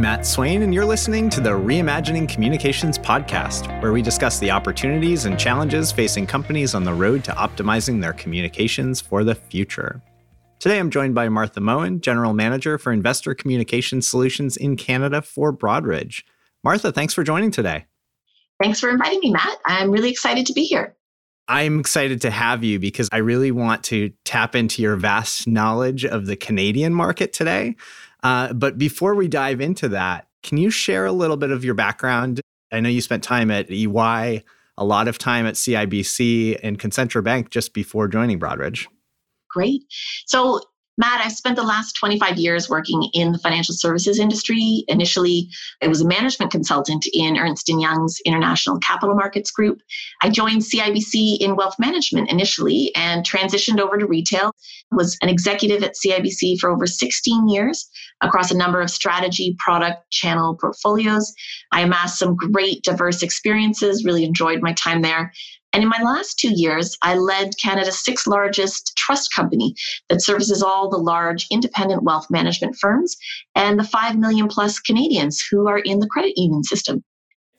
I'm 0.00 0.04
Matt 0.04 0.26
Swain, 0.26 0.62
and 0.62 0.72
you're 0.72 0.86
listening 0.86 1.28
to 1.28 1.42
the 1.42 1.50
Reimagining 1.50 2.26
Communications 2.26 2.98
podcast, 2.98 3.82
where 3.82 3.92
we 3.92 4.00
discuss 4.00 4.38
the 4.38 4.50
opportunities 4.50 5.26
and 5.26 5.38
challenges 5.38 5.92
facing 5.92 6.26
companies 6.26 6.74
on 6.74 6.84
the 6.84 6.94
road 6.94 7.22
to 7.24 7.32
optimizing 7.32 8.00
their 8.00 8.14
communications 8.14 9.02
for 9.02 9.24
the 9.24 9.34
future. 9.34 10.00
Today, 10.58 10.78
I'm 10.78 10.88
joined 10.88 11.14
by 11.14 11.28
Martha 11.28 11.60
Moen, 11.60 12.00
General 12.00 12.32
Manager 12.32 12.78
for 12.78 12.94
Investor 12.94 13.34
Communication 13.34 14.00
Solutions 14.00 14.56
in 14.56 14.74
Canada 14.74 15.20
for 15.20 15.52
Broadridge. 15.52 16.22
Martha, 16.64 16.92
thanks 16.92 17.12
for 17.12 17.22
joining 17.22 17.50
today. 17.50 17.84
Thanks 18.58 18.80
for 18.80 18.88
inviting 18.88 19.20
me, 19.20 19.32
Matt. 19.32 19.58
I'm 19.66 19.90
really 19.90 20.08
excited 20.08 20.46
to 20.46 20.54
be 20.54 20.64
here. 20.64 20.96
I'm 21.46 21.80
excited 21.80 22.22
to 22.22 22.30
have 22.30 22.64
you 22.64 22.78
because 22.78 23.10
I 23.12 23.18
really 23.18 23.50
want 23.50 23.84
to 23.84 24.12
tap 24.24 24.54
into 24.54 24.80
your 24.80 24.96
vast 24.96 25.46
knowledge 25.46 26.06
of 26.06 26.24
the 26.24 26.36
Canadian 26.36 26.94
market 26.94 27.34
today. 27.34 27.74
Uh, 28.22 28.52
but 28.52 28.78
before 28.78 29.14
we 29.14 29.28
dive 29.28 29.60
into 29.60 29.88
that, 29.88 30.26
can 30.42 30.58
you 30.58 30.70
share 30.70 31.06
a 31.06 31.12
little 31.12 31.36
bit 31.36 31.50
of 31.50 31.64
your 31.64 31.74
background? 31.74 32.40
I 32.72 32.80
know 32.80 32.88
you 32.88 33.00
spent 33.00 33.24
time 33.24 33.50
at 33.50 33.70
EY, 33.70 34.44
a 34.76 34.84
lot 34.84 35.08
of 35.08 35.18
time 35.18 35.46
at 35.46 35.54
CIBC 35.54 36.58
and 36.62 36.78
Concentra 36.78 37.22
Bank 37.22 37.50
just 37.50 37.74
before 37.74 38.08
joining 38.08 38.38
Broadridge. 38.38 38.86
Great. 39.50 39.82
So 40.26 40.60
Matt, 40.98 41.24
I've 41.24 41.32
spent 41.32 41.56
the 41.56 41.62
last 41.62 41.94
25 41.94 42.36
years 42.36 42.68
working 42.68 43.08
in 43.14 43.32
the 43.32 43.38
financial 43.38 43.74
services 43.74 44.18
industry. 44.18 44.84
Initially, 44.88 45.48
I 45.82 45.86
was 45.86 46.02
a 46.02 46.06
management 46.06 46.50
consultant 46.50 47.06
in 47.12 47.38
Ernst 47.38 47.68
& 47.68 47.68
Young's 47.68 48.20
International 48.26 48.78
Capital 48.78 49.14
Markets 49.14 49.50
Group. 49.50 49.80
I 50.22 50.28
joined 50.28 50.62
CIBC 50.62 51.38
in 51.38 51.56
wealth 51.56 51.76
management 51.78 52.30
initially 52.30 52.92
and 52.94 53.24
transitioned 53.24 53.80
over 53.80 53.96
to 53.96 54.06
retail. 54.06 54.52
Was 54.92 55.16
an 55.22 55.28
executive 55.28 55.84
at 55.84 55.94
CIBC 55.94 56.58
for 56.58 56.68
over 56.68 56.86
16 56.86 57.48
years 57.48 57.88
across 58.20 58.50
a 58.50 58.56
number 58.56 58.80
of 58.80 58.90
strategy, 58.90 59.56
product, 59.58 60.10
channel 60.10 60.56
portfolios. 60.56 61.32
I 61.72 61.82
amassed 61.82 62.18
some 62.18 62.34
great 62.34 62.82
diverse 62.82 63.22
experiences, 63.22 64.04
really 64.04 64.24
enjoyed 64.24 64.60
my 64.60 64.72
time 64.72 65.02
there. 65.02 65.32
And 65.72 65.82
in 65.82 65.88
my 65.88 66.00
last 66.02 66.38
two 66.38 66.52
years, 66.52 66.96
I 67.02 67.14
led 67.14 67.56
Canada's 67.62 68.02
sixth 68.02 68.26
largest 68.26 68.92
trust 68.96 69.34
company 69.34 69.74
that 70.08 70.22
services 70.22 70.62
all 70.62 70.88
the 70.88 70.98
large 70.98 71.46
independent 71.50 72.02
wealth 72.02 72.26
management 72.30 72.76
firms 72.76 73.16
and 73.54 73.78
the 73.78 73.84
5 73.84 74.18
million 74.18 74.48
plus 74.48 74.80
Canadians 74.80 75.40
who 75.50 75.68
are 75.68 75.78
in 75.78 76.00
the 76.00 76.08
credit 76.08 76.32
union 76.36 76.64
system. 76.64 77.04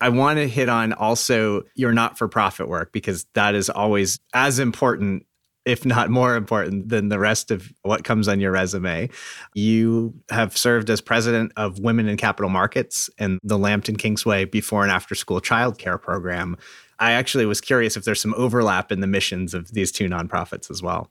I 0.02 0.10
want 0.10 0.40
to 0.40 0.48
hit 0.48 0.68
on 0.68 0.94
also 0.94 1.62
your 1.76 1.94
not 1.94 2.18
for 2.18 2.28
profit 2.28 2.68
work 2.68 2.92
because 2.92 3.26
that 3.36 3.54
is 3.54 3.70
always 3.70 4.20
as 4.34 4.58
important 4.58 5.26
if 5.64 5.86
not 5.86 6.10
more 6.10 6.36
important 6.36 6.90
than 6.90 7.10
the 7.10 7.20
rest 7.20 7.52
of 7.52 7.72
what 7.84 8.04
comes 8.04 8.28
on 8.28 8.40
your 8.40 8.52
resume. 8.52 9.10
You 9.54 10.14
have 10.30 10.58
served 10.58 10.90
as 10.90 11.02
president 11.02 11.52
of 11.56 11.80
Women 11.80 12.08
in 12.08 12.18
Capital 12.18 12.50
Markets 12.50 13.10
and 13.20 13.40
the 13.44 13.60
Lambton 13.60 13.96
Kingsway 13.96 14.46
before 14.46 14.82
and 14.82 14.92
after 14.92 15.14
school 15.14 15.40
childcare 15.40 16.02
program. 16.02 16.58
I 17.02 17.14
actually 17.14 17.48
was 17.48 17.60
curious 17.60 17.98
if 17.98 18.06
there's 18.06 18.22
some 18.22 18.36
overlap 18.38 18.92
in 18.92 19.02
the 19.02 19.08
missions 19.08 19.56
of 19.56 19.74
these 19.74 19.92
two 19.92 20.08
nonprofits 20.08 20.70
as 20.70 20.84
well. 20.84 21.10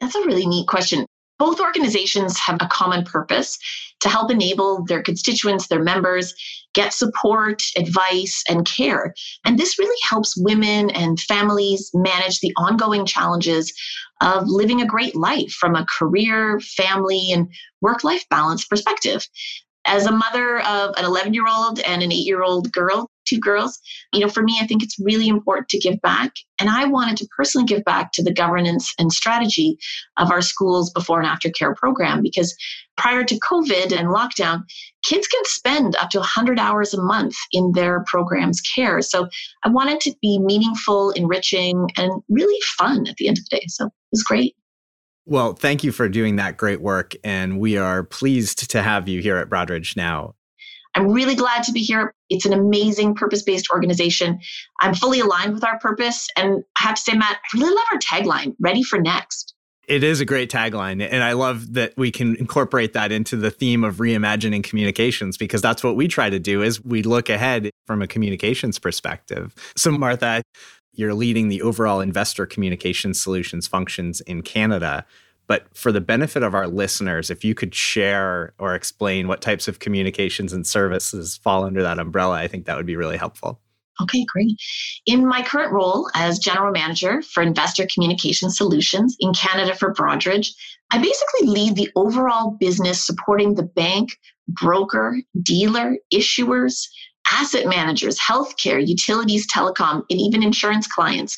That's 0.00 0.14
a 0.14 0.24
really 0.24 0.46
neat 0.46 0.68
question. 0.68 1.06
Both 1.40 1.60
organizations 1.60 2.38
have 2.38 2.58
a 2.60 2.68
common 2.68 3.04
purpose 3.04 3.58
to 4.00 4.08
help 4.08 4.30
enable 4.30 4.84
their 4.84 5.02
constituents, 5.02 5.66
their 5.66 5.82
members, 5.82 6.32
get 6.72 6.92
support, 6.92 7.64
advice, 7.76 8.44
and 8.48 8.64
care. 8.64 9.12
And 9.44 9.58
this 9.58 9.76
really 9.76 10.00
helps 10.08 10.36
women 10.36 10.90
and 10.90 11.18
families 11.18 11.90
manage 11.94 12.38
the 12.38 12.52
ongoing 12.56 13.04
challenges 13.04 13.72
of 14.20 14.46
living 14.46 14.80
a 14.80 14.86
great 14.86 15.16
life 15.16 15.50
from 15.50 15.74
a 15.74 15.86
career, 15.86 16.60
family, 16.60 17.32
and 17.32 17.48
work 17.80 18.04
life 18.04 18.24
balance 18.30 18.64
perspective. 18.64 19.26
As 19.84 20.06
a 20.06 20.12
mother 20.12 20.60
of 20.60 20.94
an 20.96 21.04
11 21.04 21.34
year 21.34 21.48
old 21.48 21.80
and 21.80 22.04
an 22.04 22.12
eight 22.12 22.24
year 22.24 22.44
old 22.44 22.70
girl, 22.70 23.10
two 23.24 23.38
girls, 23.38 23.78
you 24.12 24.20
know, 24.20 24.28
for 24.28 24.42
me, 24.42 24.58
I 24.60 24.66
think 24.66 24.82
it's 24.82 24.98
really 24.98 25.28
important 25.28 25.68
to 25.70 25.78
give 25.78 26.00
back. 26.00 26.32
And 26.60 26.70
I 26.70 26.84
wanted 26.84 27.16
to 27.18 27.28
personally 27.36 27.66
give 27.66 27.84
back 27.84 28.12
to 28.12 28.22
the 28.22 28.32
governance 28.32 28.92
and 28.98 29.12
strategy 29.12 29.78
of 30.16 30.30
our 30.30 30.42
schools 30.42 30.90
before 30.90 31.18
and 31.18 31.26
after 31.26 31.50
care 31.50 31.74
program 31.74 32.22
because 32.22 32.54
prior 32.96 33.24
to 33.24 33.38
COVID 33.40 33.92
and 33.92 34.08
lockdown, 34.08 34.62
kids 35.04 35.26
can 35.26 35.42
spend 35.44 35.96
up 35.96 36.10
to 36.10 36.18
100 36.18 36.58
hours 36.58 36.94
a 36.94 37.02
month 37.02 37.34
in 37.52 37.72
their 37.72 38.04
program's 38.06 38.60
care. 38.60 39.02
So 39.02 39.28
I 39.64 39.68
wanted 39.68 40.00
to 40.00 40.14
be 40.22 40.38
meaningful, 40.38 41.10
enriching, 41.10 41.88
and 41.96 42.22
really 42.28 42.60
fun 42.78 43.06
at 43.08 43.16
the 43.16 43.28
end 43.28 43.38
of 43.38 43.44
the 43.50 43.56
day. 43.56 43.64
So 43.68 43.86
it 43.86 43.92
was 44.12 44.22
great. 44.22 44.54
Well, 45.26 45.54
thank 45.54 45.82
you 45.82 45.90
for 45.90 46.08
doing 46.08 46.36
that 46.36 46.56
great 46.56 46.82
work. 46.82 47.14
And 47.24 47.58
we 47.58 47.78
are 47.78 48.02
pleased 48.02 48.70
to 48.70 48.82
have 48.82 49.08
you 49.08 49.22
here 49.22 49.38
at 49.38 49.48
Broadridge 49.48 49.96
now. 49.96 50.34
I'm 50.94 51.10
really 51.10 51.34
glad 51.34 51.62
to 51.64 51.72
be 51.72 51.80
here. 51.80 52.12
It's 52.30 52.46
an 52.46 52.52
amazing 52.52 53.14
purpose 53.14 53.42
based 53.42 53.68
organization. 53.72 54.38
I'm 54.80 54.94
fully 54.94 55.20
aligned 55.20 55.54
with 55.54 55.64
our 55.64 55.78
purpose. 55.78 56.28
And 56.36 56.64
I 56.78 56.84
have 56.84 56.94
to 56.96 57.02
say, 57.02 57.14
Matt, 57.14 57.38
I 57.54 57.58
really 57.58 57.74
love 57.74 57.84
our 57.92 57.98
tagline 57.98 58.54
ready 58.60 58.82
for 58.82 59.00
next. 59.00 59.54
It 59.86 60.02
is 60.02 60.20
a 60.20 60.24
great 60.24 60.50
tagline. 60.50 61.06
And 61.06 61.22
I 61.22 61.32
love 61.32 61.74
that 61.74 61.92
we 61.96 62.10
can 62.10 62.36
incorporate 62.36 62.94
that 62.94 63.12
into 63.12 63.36
the 63.36 63.50
theme 63.50 63.84
of 63.84 63.96
reimagining 63.96 64.64
communications 64.64 65.36
because 65.36 65.60
that's 65.60 65.84
what 65.84 65.96
we 65.96 66.08
try 66.08 66.30
to 66.30 66.38
do 66.38 66.62
is 66.62 66.82
we 66.82 67.02
look 67.02 67.28
ahead 67.28 67.70
from 67.86 68.00
a 68.00 68.06
communications 68.06 68.78
perspective. 68.78 69.54
So 69.76 69.90
Martha, 69.90 70.42
you're 70.94 71.12
leading 71.14 71.48
the 71.48 71.60
overall 71.60 72.00
investor 72.00 72.46
communication 72.46 73.12
solutions 73.12 73.66
functions 73.66 74.20
in 74.22 74.42
Canada. 74.42 75.04
But 75.46 75.66
for 75.76 75.92
the 75.92 76.00
benefit 76.00 76.42
of 76.42 76.54
our 76.54 76.66
listeners, 76.66 77.30
if 77.30 77.44
you 77.44 77.54
could 77.54 77.74
share 77.74 78.54
or 78.58 78.74
explain 78.74 79.28
what 79.28 79.42
types 79.42 79.68
of 79.68 79.78
communications 79.78 80.52
and 80.52 80.66
services 80.66 81.36
fall 81.36 81.64
under 81.64 81.82
that 81.82 81.98
umbrella, 81.98 82.36
I 82.36 82.48
think 82.48 82.66
that 82.66 82.76
would 82.76 82.86
be 82.86 82.96
really 82.96 83.16
helpful. 83.16 83.60
Okay, 84.02 84.24
great. 84.26 84.56
In 85.06 85.26
my 85.26 85.42
current 85.42 85.72
role 85.72 86.10
as 86.14 86.38
General 86.40 86.72
Manager 86.72 87.22
for 87.22 87.42
Investor 87.42 87.86
Communication 87.92 88.50
Solutions 88.50 89.16
in 89.20 89.32
Canada 89.32 89.74
for 89.74 89.94
Broadridge, 89.94 90.48
I 90.90 90.98
basically 90.98 91.48
lead 91.48 91.76
the 91.76 91.90
overall 91.94 92.56
business 92.58 93.04
supporting 93.04 93.54
the 93.54 93.62
bank, 93.62 94.18
broker, 94.48 95.16
dealer, 95.42 95.96
issuers, 96.12 96.88
asset 97.34 97.66
managers, 97.66 98.18
healthcare, 98.18 98.84
utilities, 98.86 99.46
telecom, 99.52 100.02
and 100.08 100.20
even 100.20 100.42
insurance 100.42 100.86
clients 100.86 101.36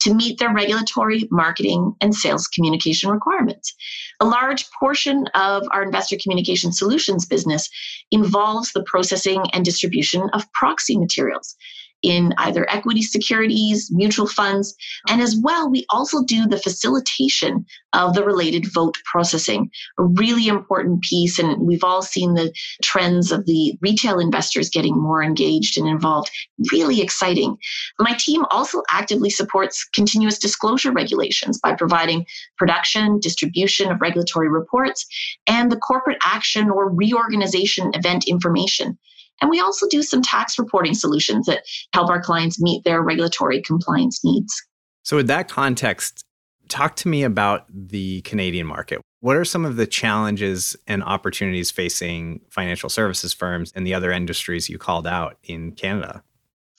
to 0.00 0.14
meet 0.14 0.38
their 0.38 0.52
regulatory, 0.52 1.26
marketing, 1.30 1.94
and 2.00 2.14
sales 2.14 2.46
communication 2.46 3.10
requirements. 3.10 3.74
A 4.20 4.26
large 4.26 4.66
portion 4.78 5.26
of 5.34 5.66
our 5.72 5.82
investor 5.82 6.16
communication 6.22 6.72
solutions 6.72 7.24
business 7.26 7.68
involves 8.10 8.72
the 8.72 8.84
processing 8.84 9.42
and 9.52 9.64
distribution 9.64 10.28
of 10.32 10.50
proxy 10.52 10.98
materials 10.98 11.56
in 12.02 12.32
either 12.38 12.68
equity 12.70 13.02
securities, 13.02 13.90
mutual 13.92 14.26
funds, 14.26 14.74
and 15.08 15.20
as 15.20 15.36
well, 15.42 15.70
we 15.70 15.84
also 15.90 16.22
do 16.24 16.46
the 16.46 16.58
facilitation 16.58 17.64
of 17.92 18.14
the 18.14 18.24
related 18.24 18.72
vote 18.72 18.96
processing, 19.04 19.70
a 19.98 20.04
really 20.04 20.46
important 20.48 21.02
piece. 21.02 21.38
And 21.38 21.60
we've 21.60 21.84
all 21.84 22.02
seen 22.02 22.34
the 22.34 22.52
trends 22.82 23.32
of 23.32 23.46
the 23.46 23.76
retail 23.80 24.18
investors 24.18 24.70
getting 24.70 25.00
more 25.00 25.22
engaged 25.22 25.78
and 25.78 25.88
involved. 25.88 26.30
Really 26.72 27.00
exciting. 27.00 27.56
My 27.98 28.14
team 28.14 28.44
also 28.50 28.82
actively 28.90 29.30
supports 29.30 29.84
continuous 29.94 30.38
disclosure 30.38 30.92
regulations 30.92 31.58
by 31.58 31.74
providing 31.74 32.26
production, 32.56 33.18
distribution 33.20 33.90
of 33.90 34.00
regulatory 34.00 34.48
reports, 34.48 35.06
and 35.46 35.72
the 35.72 35.76
corporate 35.76 36.18
action 36.24 36.70
or 36.70 36.90
reorganization 36.90 37.90
event 37.94 38.24
information. 38.26 38.98
And 39.40 39.50
we 39.50 39.60
also 39.60 39.86
do 39.88 40.02
some 40.02 40.22
tax 40.22 40.58
reporting 40.58 40.94
solutions 40.94 41.46
that 41.46 41.64
help 41.92 42.10
our 42.10 42.20
clients 42.20 42.60
meet 42.60 42.84
their 42.84 43.02
regulatory 43.02 43.62
compliance 43.62 44.24
needs. 44.24 44.54
So, 45.02 45.16
with 45.16 45.28
that 45.28 45.48
context, 45.48 46.24
talk 46.68 46.96
to 46.96 47.08
me 47.08 47.22
about 47.22 47.64
the 47.70 48.20
Canadian 48.22 48.66
market. 48.66 49.00
What 49.20 49.36
are 49.36 49.44
some 49.44 49.64
of 49.64 49.76
the 49.76 49.86
challenges 49.86 50.76
and 50.86 51.02
opportunities 51.02 51.70
facing 51.70 52.40
financial 52.50 52.88
services 52.88 53.32
firms 53.32 53.72
and 53.74 53.86
the 53.86 53.94
other 53.94 54.12
industries 54.12 54.68
you 54.68 54.78
called 54.78 55.06
out 55.06 55.38
in 55.42 55.72
Canada? 55.72 56.22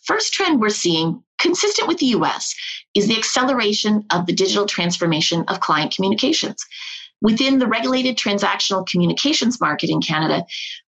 First 0.04 0.34
trend 0.34 0.62
we're 0.62 0.70
seeing, 0.70 1.22
consistent 1.38 1.88
with 1.88 1.98
the 1.98 2.08
US, 2.08 2.56
is 2.96 3.08
the 3.08 3.18
acceleration 3.18 4.06
of 4.12 4.26
the 4.26 4.34
digital 4.34 4.66
transformation 4.66 5.44
of 5.48 5.60
client 5.60 5.94
communications. 5.94 6.66
Within 7.22 7.60
the 7.60 7.68
regulated 7.68 8.18
transactional 8.18 8.88
communications 8.88 9.60
market 9.60 9.90
in 9.90 10.02
Canada, 10.02 10.46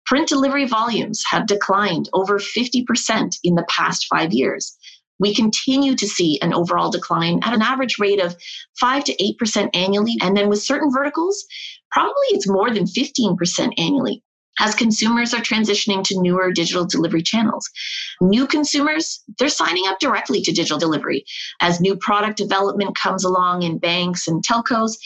print 0.07 0.29
delivery 0.29 0.67
volumes 0.67 1.23
have 1.31 1.47
declined 1.47 2.09
over 2.13 2.39
50% 2.39 3.39
in 3.43 3.55
the 3.57 3.67
past 3.69 4.07
five 4.09 4.33
years. 4.33 4.77
We 5.19 5.35
continue 5.35 5.95
to 5.97 6.09
see 6.09 6.39
an 6.41 6.55
overall 6.55 6.91
decline 6.91 7.41
at 7.43 7.53
an 7.53 7.63
average 7.63 7.99
rate 7.99 8.21
of 8.21 8.37
5 8.79 9.05
to 9.05 9.17
8% 9.17 9.71
annually. 9.75 10.17
And 10.23 10.37
then 10.37 10.49
with 10.49 10.63
certain 10.63 10.91
verticals, 10.91 11.45
probably 11.91 12.29
it's 12.31 12.49
more 12.49 12.71
than 12.71 12.85
15% 12.85 13.73
annually 13.77 14.23
as 14.59 14.75
consumers 14.75 15.33
are 15.33 15.41
transitioning 15.41 16.05
to 16.05 16.21
newer 16.21 16.53
digital 16.53 16.85
delivery 16.85 17.23
channels. 17.23 17.69
New 18.21 18.47
consumers, 18.47 19.23
they're 19.39 19.49
signing 19.49 19.85
up 19.89 19.99
directly 19.99 20.43
to 20.43 20.53
digital 20.53 20.79
delivery. 20.79 21.25
As 21.61 21.81
new 21.81 21.97
product 21.97 22.37
development 22.37 22.97
comes 22.97 23.25
along 23.25 23.63
in 23.63 23.79
banks 23.79 24.29
and 24.29 24.45
telcos, 24.45 24.97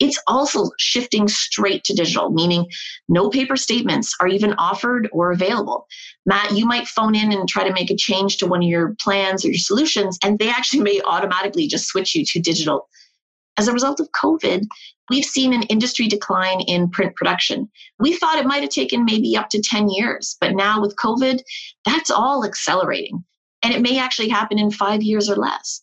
it's 0.00 0.20
also 0.26 0.70
shifting 0.78 1.28
straight 1.28 1.84
to 1.84 1.94
digital, 1.94 2.30
meaning 2.30 2.66
no 3.08 3.28
paper 3.28 3.56
statements 3.56 4.16
are 4.20 4.28
even 4.28 4.54
offered 4.54 5.08
or 5.12 5.30
available. 5.30 5.86
Matt, 6.24 6.56
you 6.56 6.64
might 6.66 6.88
phone 6.88 7.14
in 7.14 7.32
and 7.32 7.48
try 7.48 7.64
to 7.68 7.72
make 7.72 7.90
a 7.90 7.96
change 7.96 8.38
to 8.38 8.46
one 8.46 8.62
of 8.62 8.68
your 8.68 8.96
plans 8.98 9.44
or 9.44 9.48
your 9.48 9.58
solutions, 9.58 10.18
and 10.24 10.38
they 10.38 10.48
actually 10.48 10.82
may 10.82 11.00
automatically 11.06 11.68
just 11.68 11.86
switch 11.86 12.14
you 12.14 12.24
to 12.24 12.40
digital. 12.40 12.88
As 13.58 13.68
a 13.68 13.72
result 13.74 14.00
of 14.00 14.08
COVID, 14.12 14.64
we've 15.10 15.24
seen 15.24 15.52
an 15.52 15.64
industry 15.64 16.08
decline 16.08 16.60
in 16.62 16.88
print 16.88 17.14
production. 17.14 17.68
We 17.98 18.16
thought 18.16 18.38
it 18.38 18.46
might 18.46 18.62
have 18.62 18.70
taken 18.70 19.04
maybe 19.04 19.36
up 19.36 19.50
to 19.50 19.60
10 19.60 19.90
years, 19.90 20.36
but 20.40 20.54
now 20.54 20.80
with 20.80 20.96
COVID, 20.96 21.42
that's 21.84 22.10
all 22.10 22.44
accelerating. 22.44 23.22
And 23.62 23.74
it 23.74 23.82
may 23.82 23.98
actually 23.98 24.28
happen 24.28 24.58
in 24.58 24.70
five 24.70 25.02
years 25.02 25.28
or 25.28 25.36
less. 25.36 25.82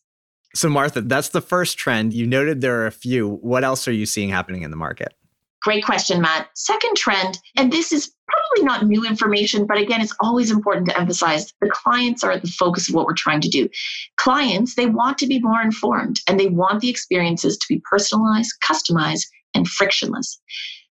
So, 0.58 0.70
Martha, 0.70 1.02
that's 1.02 1.30
the 1.30 1.42
first 1.42 1.78
trend. 1.78 2.16
You 2.16 2.26
noted 2.26 2.62
there 2.62 2.82
are 2.82 2.88
a 2.88 2.92
few. 2.92 3.30
What 3.30 3.64
else 3.64 3.88
are 3.88 3.92
you 3.92 4.08
seeing 4.08 4.30
happening 4.30 4.64
in 4.64 4.72
the 4.72 4.78
market? 4.78 5.14
Great 5.62 5.86
question, 5.86 6.20
Matt. 6.20 6.50
Second 6.56 6.98
trend, 6.98 7.38
and 7.56 7.72
this 7.72 7.92
is 7.92 8.12
probably 8.28 8.66
not 8.66 8.88
new 8.88 9.06
information, 9.06 9.68
but 9.68 9.78
again, 9.78 10.02
it's 10.02 10.16
always 10.20 10.50
important 10.50 10.90
to 10.90 11.00
emphasize 11.00 11.54
the 11.62 11.70
clients 11.70 12.24
are 12.24 12.32
at 12.32 12.42
the 12.42 12.48
focus 12.48 12.90
of 12.90 12.96
what 12.96 13.06
we're 13.06 13.14
trying 13.14 13.42
to 13.42 13.50
do. 13.50 13.70
Clients, 14.16 14.74
they 14.74 14.88
want 14.88 15.20
to 15.20 15.28
be 15.28 15.40
more 15.40 15.62
informed 15.62 16.22
and 16.28 16.40
they 16.40 16.48
want 16.48 16.82
the 16.82 16.90
experiences 16.90 17.56
to 17.60 17.66
be 17.70 17.80
personalized, 17.88 18.52
customized, 18.68 19.28
and 19.54 19.68
frictionless. 19.68 20.40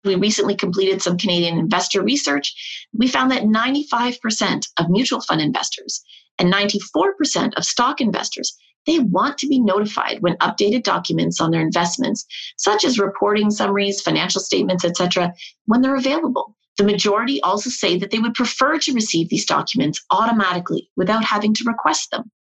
We 0.03 0.15
recently 0.15 0.55
completed 0.55 1.01
some 1.01 1.17
Canadian 1.17 1.57
investor 1.57 2.03
research. 2.03 2.53
We 2.91 3.07
found 3.07 3.31
that 3.31 3.43
95% 3.43 4.67
of 4.77 4.89
mutual 4.89 5.21
fund 5.21 5.39
investors 5.39 6.03
and 6.37 6.51
94% 6.51 7.53
of 7.55 7.63
stock 7.63 8.01
investors 8.01 8.57
they 8.85 8.99
want 8.99 9.37
to 9.39 9.47
be 9.47 9.59
notified 9.59 10.21
when 10.21 10.37
updated 10.37 10.83
documents 10.83 11.39
on 11.39 11.51
their 11.51 11.61
investments, 11.61 12.25
such 12.57 12.83
as 12.83 12.99
reporting 12.99 13.51
summaries, 13.51 14.01
financial 14.01 14.41
statements, 14.41 14.85
etc., 14.85 15.33
when 15.65 15.81
they're 15.81 15.95
available. 15.95 16.55
The 16.77 16.83
majority 16.83 17.39
also 17.41 17.69
say 17.69 17.97
that 17.99 18.11
they 18.11 18.19
would 18.19 18.33
prefer 18.33 18.79
to 18.79 18.93
receive 18.93 19.29
these 19.29 19.45
documents 19.45 20.03
automatically 20.11 20.89
without 20.95 21.23
having 21.23 21.53
to 21.53 21.63
request 21.65 22.09
them. 22.11 22.31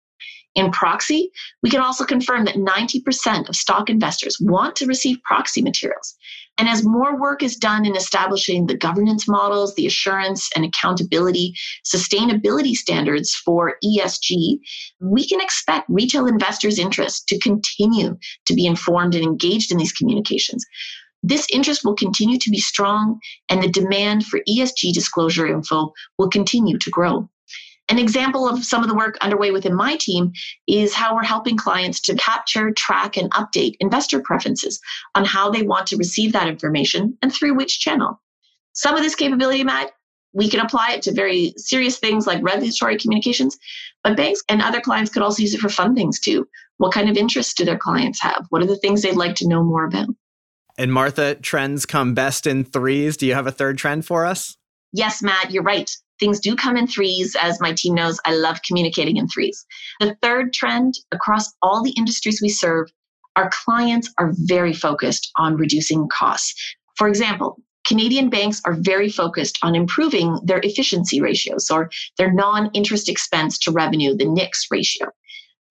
In 0.55 0.71
proxy, 0.71 1.31
we 1.63 1.69
can 1.69 1.81
also 1.81 2.05
confirm 2.05 2.45
that 2.45 2.55
90% 2.55 3.49
of 3.49 3.55
stock 3.55 3.89
investors 3.89 4.37
want 4.39 4.75
to 4.77 4.85
receive 4.85 5.21
proxy 5.23 5.61
materials. 5.61 6.15
And 6.57 6.69
as 6.69 6.85
more 6.85 7.19
work 7.19 7.41
is 7.41 7.55
done 7.55 7.85
in 7.85 7.95
establishing 7.95 8.67
the 8.67 8.77
governance 8.77 9.27
models, 9.27 9.73
the 9.73 9.87
assurance 9.87 10.49
and 10.55 10.63
accountability, 10.63 11.55
sustainability 11.83 12.73
standards 12.73 13.33
for 13.33 13.77
ESG, 13.83 14.59
we 14.99 15.27
can 15.27 15.41
expect 15.41 15.89
retail 15.89 16.27
investors' 16.27 16.77
interest 16.77 17.27
to 17.29 17.39
continue 17.39 18.17
to 18.45 18.53
be 18.53 18.67
informed 18.67 19.15
and 19.15 19.23
engaged 19.23 19.71
in 19.71 19.77
these 19.77 19.91
communications. 19.91 20.63
This 21.23 21.47
interest 21.51 21.85
will 21.85 21.95
continue 21.95 22.37
to 22.37 22.49
be 22.51 22.59
strong, 22.59 23.19
and 23.49 23.63
the 23.63 23.69
demand 23.69 24.25
for 24.25 24.41
ESG 24.47 24.93
disclosure 24.93 25.47
info 25.47 25.93
will 26.17 26.29
continue 26.29 26.77
to 26.77 26.89
grow. 26.89 27.29
An 27.89 27.99
example 27.99 28.47
of 28.47 28.63
some 28.63 28.81
of 28.81 28.89
the 28.89 28.95
work 28.95 29.17
underway 29.19 29.51
within 29.51 29.75
my 29.75 29.97
team 29.97 30.31
is 30.67 30.93
how 30.93 31.15
we're 31.15 31.23
helping 31.23 31.57
clients 31.57 31.99
to 32.01 32.15
capture, 32.15 32.71
track, 32.71 33.17
and 33.17 33.29
update 33.31 33.75
investor 33.81 34.21
preferences 34.21 34.79
on 35.15 35.25
how 35.25 35.49
they 35.49 35.63
want 35.63 35.87
to 35.87 35.97
receive 35.97 36.31
that 36.31 36.47
information 36.47 37.17
and 37.21 37.33
through 37.33 37.55
which 37.55 37.79
channel. 37.79 38.21
Some 38.71 38.95
of 38.95 39.03
this 39.03 39.15
capability, 39.15 39.63
Matt, 39.63 39.91
we 40.33 40.49
can 40.49 40.61
apply 40.61 40.93
it 40.93 41.01
to 41.03 41.13
very 41.13 41.53
serious 41.57 41.99
things 41.99 42.25
like 42.25 42.41
regulatory 42.41 42.97
communications, 42.97 43.57
but 44.03 44.17
banks 44.17 44.41
and 44.49 44.61
other 44.61 44.81
clients 44.81 45.11
could 45.11 45.21
also 45.21 45.41
use 45.41 45.53
it 45.53 45.59
for 45.59 45.69
fun 45.69 45.93
things 45.93 46.19
too. 46.19 46.47
What 46.77 46.93
kind 46.93 47.09
of 47.09 47.17
interests 47.17 47.53
do 47.53 47.65
their 47.65 47.77
clients 47.77 48.21
have? 48.21 48.47
What 48.49 48.63
are 48.63 48.67
the 48.67 48.77
things 48.77 49.01
they'd 49.01 49.15
like 49.15 49.35
to 49.35 49.47
know 49.47 49.61
more 49.61 49.85
about? 49.85 50.07
And 50.77 50.91
Martha, 50.91 51.35
trends 51.35 51.85
come 51.85 52.15
best 52.15 52.47
in 52.47 52.63
threes. 52.63 53.17
Do 53.17 53.27
you 53.27 53.35
have 53.35 53.45
a 53.45 53.51
third 53.51 53.77
trend 53.77 54.05
for 54.05 54.25
us? 54.25 54.57
Yes, 54.93 55.21
Matt, 55.21 55.51
you're 55.51 55.63
right 55.63 55.91
things 56.23 56.39
do 56.39 56.55
come 56.55 56.77
in 56.77 56.87
threes. 56.87 57.35
As 57.35 57.59
my 57.59 57.73
team 57.73 57.95
knows, 57.95 58.17
I 58.23 58.33
love 58.33 58.61
communicating 58.65 59.17
in 59.17 59.27
threes. 59.27 59.65
The 59.99 60.15
third 60.21 60.53
trend 60.53 60.93
across 61.11 61.51
all 61.61 61.83
the 61.83 61.91
industries 61.91 62.41
we 62.41 62.47
serve, 62.47 62.89
our 63.35 63.49
clients 63.65 64.09
are 64.17 64.31
very 64.33 64.71
focused 64.71 65.29
on 65.37 65.57
reducing 65.57 66.07
costs. 66.07 66.55
For 66.95 67.09
example, 67.09 67.57
Canadian 67.85 68.29
banks 68.29 68.61
are 68.63 68.77
very 68.79 69.09
focused 69.09 69.59
on 69.63 69.75
improving 69.75 70.39
their 70.45 70.61
efficiency 70.63 71.19
ratios 71.19 71.69
or 71.69 71.89
their 72.17 72.31
non 72.31 72.71
interest 72.73 73.09
expense 73.09 73.57
to 73.59 73.71
revenue, 73.71 74.15
the 74.15 74.23
NIX 74.23 74.67
ratio. 74.71 75.09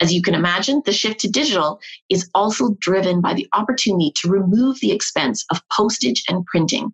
As 0.00 0.12
you 0.12 0.20
can 0.20 0.34
imagine, 0.34 0.82
the 0.84 0.92
shift 0.92 1.20
to 1.20 1.30
digital 1.30 1.80
is 2.10 2.28
also 2.34 2.76
driven 2.80 3.22
by 3.22 3.32
the 3.32 3.48
opportunity 3.54 4.12
to 4.16 4.28
remove 4.28 4.80
the 4.80 4.92
expense 4.92 5.46
of 5.50 5.62
postage 5.70 6.24
and 6.28 6.44
printing. 6.44 6.92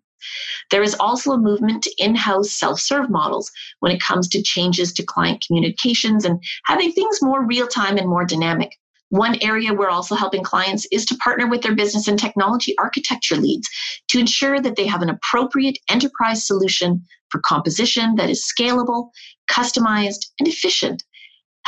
There 0.71 0.83
is 0.83 0.95
also 0.99 1.31
a 1.31 1.37
movement 1.37 1.83
to 1.83 1.93
in 1.97 2.15
house 2.15 2.51
self 2.51 2.79
serve 2.79 3.09
models 3.09 3.51
when 3.79 3.91
it 3.91 4.01
comes 4.01 4.27
to 4.29 4.41
changes 4.41 4.93
to 4.93 5.03
client 5.03 5.43
communications 5.45 6.25
and 6.25 6.41
having 6.65 6.91
things 6.91 7.21
more 7.21 7.45
real 7.45 7.67
time 7.67 7.97
and 7.97 8.07
more 8.07 8.25
dynamic. 8.25 8.77
One 9.09 9.37
area 9.41 9.73
we're 9.73 9.89
also 9.89 10.15
helping 10.15 10.43
clients 10.43 10.85
is 10.91 11.05
to 11.07 11.17
partner 11.17 11.47
with 11.47 11.63
their 11.63 11.75
business 11.75 12.07
and 12.07 12.19
technology 12.19 12.77
architecture 12.77 13.37
leads 13.37 13.67
to 14.09 14.19
ensure 14.19 14.61
that 14.61 14.75
they 14.75 14.85
have 14.85 15.01
an 15.01 15.09
appropriate 15.09 15.79
enterprise 15.89 16.45
solution 16.45 17.03
for 17.29 17.41
composition 17.41 18.15
that 18.15 18.29
is 18.29 18.45
scalable, 18.45 19.09
customized, 19.49 20.27
and 20.39 20.47
efficient 20.47 21.03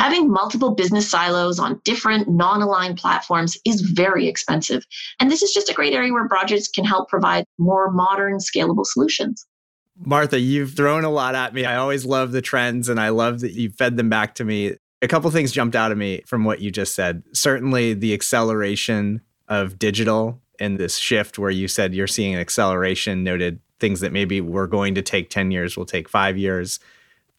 Having 0.01 0.31
multiple 0.31 0.73
business 0.73 1.07
silos 1.07 1.59
on 1.59 1.79
different 1.83 2.27
non 2.27 2.63
aligned 2.63 2.97
platforms 2.97 3.55
is 3.65 3.81
very 3.81 4.27
expensive. 4.27 4.83
And 5.19 5.29
this 5.29 5.43
is 5.43 5.53
just 5.53 5.69
a 5.69 5.75
great 5.75 5.93
area 5.93 6.11
where 6.11 6.27
Broadridge 6.27 6.73
can 6.73 6.85
help 6.85 7.07
provide 7.07 7.45
more 7.59 7.91
modern, 7.91 8.39
scalable 8.39 8.83
solutions. 8.83 9.45
Martha, 10.03 10.39
you've 10.39 10.73
thrown 10.73 11.03
a 11.03 11.11
lot 11.11 11.35
at 11.35 11.53
me. 11.53 11.65
I 11.65 11.75
always 11.75 12.03
love 12.03 12.31
the 12.31 12.41
trends 12.41 12.89
and 12.89 12.99
I 12.99 13.09
love 13.09 13.41
that 13.41 13.51
you 13.51 13.69
fed 13.69 13.95
them 13.95 14.09
back 14.09 14.33
to 14.35 14.43
me. 14.43 14.75
A 15.03 15.07
couple 15.07 15.29
things 15.29 15.51
jumped 15.51 15.75
out 15.75 15.91
of 15.91 15.99
me 15.99 16.23
from 16.25 16.45
what 16.45 16.61
you 16.61 16.71
just 16.71 16.95
said. 16.95 17.21
Certainly 17.33 17.93
the 17.93 18.15
acceleration 18.15 19.21
of 19.49 19.77
digital 19.77 20.41
and 20.59 20.79
this 20.79 20.97
shift 20.97 21.37
where 21.37 21.51
you 21.51 21.67
said 21.67 21.93
you're 21.93 22.07
seeing 22.07 22.33
an 22.33 22.39
acceleration, 22.39 23.23
noted 23.23 23.59
things 23.79 23.99
that 23.99 24.11
maybe 24.11 24.41
were 24.41 24.65
going 24.65 24.95
to 24.95 25.03
take 25.03 25.29
10 25.29 25.51
years 25.51 25.77
will 25.77 25.85
take 25.85 26.09
five 26.09 26.39
years 26.39 26.79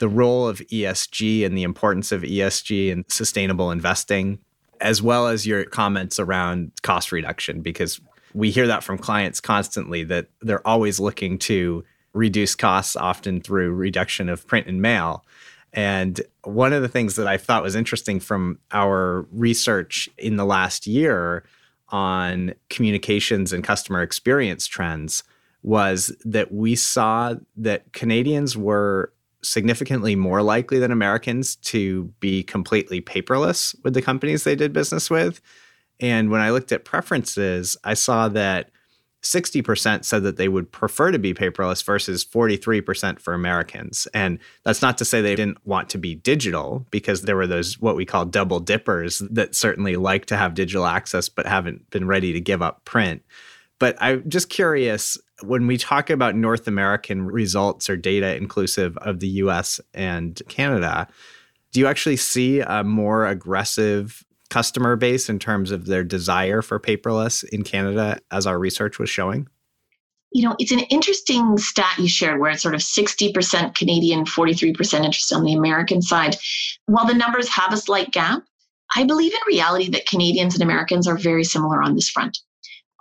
the 0.02 0.08
role 0.08 0.48
of 0.48 0.58
ESG 0.58 1.46
and 1.46 1.56
the 1.56 1.62
importance 1.62 2.10
of 2.10 2.22
ESG 2.22 2.90
and 2.90 3.04
sustainable 3.06 3.70
investing, 3.70 4.40
as 4.80 5.00
well 5.00 5.28
as 5.28 5.46
your 5.46 5.62
comments 5.62 6.18
around 6.18 6.72
cost 6.82 7.12
reduction, 7.12 7.62
because 7.62 8.00
we 8.34 8.50
hear 8.50 8.66
that 8.66 8.82
from 8.82 8.98
clients 8.98 9.40
constantly 9.40 10.02
that 10.02 10.26
they're 10.40 10.66
always 10.66 10.98
looking 10.98 11.38
to 11.38 11.84
reduce 12.14 12.56
costs, 12.56 12.96
often 12.96 13.40
through 13.40 13.70
reduction 13.70 14.28
of 14.28 14.44
print 14.48 14.66
and 14.66 14.82
mail. 14.82 15.24
And 15.72 16.20
one 16.42 16.72
of 16.72 16.82
the 16.82 16.88
things 16.88 17.14
that 17.14 17.28
I 17.28 17.36
thought 17.36 17.62
was 17.62 17.76
interesting 17.76 18.18
from 18.18 18.58
our 18.72 19.24
research 19.30 20.08
in 20.18 20.34
the 20.34 20.44
last 20.44 20.84
year 20.84 21.44
on 21.90 22.54
communications 22.70 23.52
and 23.52 23.62
customer 23.62 24.02
experience 24.02 24.66
trends 24.66 25.22
was 25.62 26.12
that 26.24 26.50
we 26.50 26.74
saw 26.74 27.36
that 27.56 27.92
Canadians 27.92 28.56
were 28.56 29.12
significantly 29.42 30.14
more 30.16 30.42
likely 30.42 30.78
than 30.78 30.90
Americans 30.90 31.56
to 31.56 32.04
be 32.20 32.42
completely 32.42 33.00
paperless 33.00 33.74
with 33.82 33.94
the 33.94 34.02
companies 34.02 34.44
they 34.44 34.54
did 34.54 34.72
business 34.72 35.10
with. 35.10 35.40
And 36.00 36.30
when 36.30 36.40
I 36.40 36.50
looked 36.50 36.72
at 36.72 36.84
preferences, 36.84 37.76
I 37.84 37.94
saw 37.94 38.28
that 38.28 38.70
60% 39.22 40.04
said 40.04 40.24
that 40.24 40.36
they 40.36 40.48
would 40.48 40.72
prefer 40.72 41.12
to 41.12 41.18
be 41.18 41.32
paperless 41.32 41.84
versus 41.84 42.24
43% 42.24 43.20
for 43.20 43.34
Americans. 43.34 44.08
And 44.12 44.40
that's 44.64 44.82
not 44.82 44.98
to 44.98 45.04
say 45.04 45.20
they 45.20 45.36
didn't 45.36 45.64
want 45.64 45.88
to 45.90 45.98
be 45.98 46.16
digital, 46.16 46.84
because 46.90 47.22
there 47.22 47.36
were 47.36 47.46
those 47.46 47.78
what 47.78 47.94
we 47.94 48.04
call 48.04 48.24
double 48.24 48.58
dippers 48.58 49.20
that 49.30 49.54
certainly 49.54 49.94
like 49.94 50.26
to 50.26 50.36
have 50.36 50.54
digital 50.54 50.86
access 50.86 51.28
but 51.28 51.46
haven't 51.46 51.88
been 51.90 52.08
ready 52.08 52.32
to 52.32 52.40
give 52.40 52.62
up 52.62 52.84
print. 52.84 53.22
But 53.78 53.96
I'm 54.00 54.28
just 54.28 54.48
curious 54.48 55.16
when 55.44 55.66
we 55.66 55.76
talk 55.76 56.10
about 56.10 56.34
North 56.34 56.66
American 56.66 57.26
results 57.26 57.88
or 57.90 57.96
data 57.96 58.36
inclusive 58.36 58.96
of 58.98 59.20
the 59.20 59.28
US 59.28 59.80
and 59.94 60.40
Canada, 60.48 61.08
do 61.72 61.80
you 61.80 61.86
actually 61.86 62.16
see 62.16 62.60
a 62.60 62.84
more 62.84 63.26
aggressive 63.26 64.24
customer 64.50 64.96
base 64.96 65.30
in 65.30 65.38
terms 65.38 65.70
of 65.70 65.86
their 65.86 66.04
desire 66.04 66.60
for 66.60 66.78
paperless 66.78 67.42
in 67.44 67.62
Canada, 67.62 68.18
as 68.30 68.46
our 68.46 68.58
research 68.58 68.98
was 68.98 69.08
showing? 69.08 69.48
You 70.30 70.48
know, 70.48 70.56
it's 70.58 70.72
an 70.72 70.80
interesting 70.80 71.58
stat 71.58 71.94
you 71.98 72.08
shared 72.08 72.40
where 72.40 72.50
it's 72.50 72.62
sort 72.62 72.74
of 72.74 72.80
60% 72.80 73.74
Canadian, 73.74 74.24
43% 74.24 75.04
interest 75.04 75.32
on 75.32 75.44
the 75.44 75.54
American 75.54 76.02
side. 76.02 76.36
While 76.86 77.06
the 77.06 77.14
numbers 77.14 77.48
have 77.48 77.72
a 77.72 77.76
slight 77.76 78.12
gap, 78.12 78.42
I 78.94 79.04
believe 79.04 79.32
in 79.32 79.40
reality 79.46 79.88
that 79.90 80.06
Canadians 80.06 80.54
and 80.54 80.62
Americans 80.62 81.08
are 81.08 81.16
very 81.16 81.44
similar 81.44 81.82
on 81.82 81.94
this 81.94 82.10
front. 82.10 82.38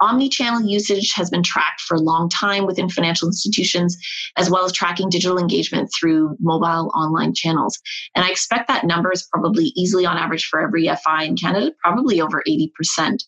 Omni-channel 0.02 0.62
usage 0.64 1.14
has 1.14 1.30
been 1.30 1.44
tracked 1.44 1.82
for 1.82 1.96
a 1.96 2.02
long 2.02 2.28
time 2.28 2.66
within 2.66 2.90
financial 2.90 3.28
institutions, 3.28 3.98
as 4.36 4.50
well 4.50 4.66
as 4.66 4.72
tracking 4.72 5.10
digital 5.10 5.38
engagement 5.38 5.92
through 5.98 6.36
mobile 6.40 6.92
online 6.96 7.34
channels. 7.34 7.80
And 8.16 8.26
I 8.26 8.30
expect 8.32 8.68
that 8.68 8.86
number 8.86 9.12
is 9.12 9.28
probably 9.32 9.72
easily 9.76 10.06
on 10.06 10.18
average 10.18 10.46
for 10.46 10.60
every 10.60 10.88
FI 10.88 11.24
in 11.24 11.38
Canada, 11.38 11.72
probably 11.84 12.20
over 12.20 12.44
80%. 12.48 13.24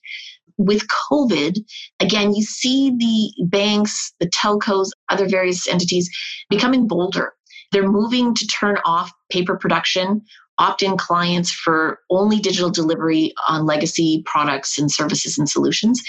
with 0.57 0.85
COVID, 1.11 1.57
again, 1.99 2.33
you 2.33 2.43
see 2.43 2.91
the 2.91 3.45
banks, 3.47 4.13
the 4.19 4.27
telcos, 4.27 4.89
other 5.09 5.27
various 5.27 5.67
entities 5.67 6.09
becoming 6.49 6.87
bolder. 6.87 7.33
They're 7.71 7.89
moving 7.89 8.35
to 8.35 8.47
turn 8.47 8.77
off 8.85 9.11
paper 9.31 9.57
production, 9.57 10.21
opt 10.59 10.83
in 10.83 10.97
clients 10.97 11.51
for 11.51 11.99
only 12.11 12.39
digital 12.39 12.69
delivery 12.69 13.33
on 13.49 13.65
legacy 13.65 14.21
products 14.25 14.77
and 14.77 14.91
services 14.91 15.37
and 15.37 15.49
solutions. 15.49 16.01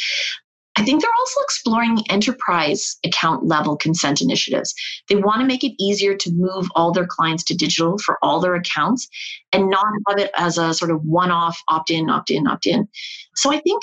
I 0.77 0.85
think 0.85 1.01
they're 1.01 1.11
also 1.21 1.41
exploring 1.43 2.03
enterprise 2.11 2.97
account 3.05 3.47
level 3.47 3.77
consent 3.77 4.21
initiatives. 4.21 4.75
They 5.09 5.17
want 5.17 5.41
to 5.41 5.47
make 5.47 5.63
it 5.63 5.73
easier 5.79 6.17
to 6.17 6.33
move 6.33 6.69
all 6.75 6.93
their 6.93 7.07
clients 7.07 7.45
to 7.45 7.55
digital 7.55 7.99
for 7.99 8.19
all 8.23 8.41
their 8.41 8.57
accounts 8.57 9.07
and 9.53 9.71
not 9.71 9.87
have 10.09 10.19
it 10.19 10.33
as 10.37 10.59
a 10.59 10.75
sort 10.75 10.91
of 10.91 11.01
one 11.05 11.31
off 11.31 11.63
opt 11.69 11.91
in, 11.91 12.11
opt 12.11 12.31
in, 12.31 12.49
opt 12.49 12.67
in. 12.67 12.89
So 13.37 13.53
I 13.53 13.61
think 13.61 13.83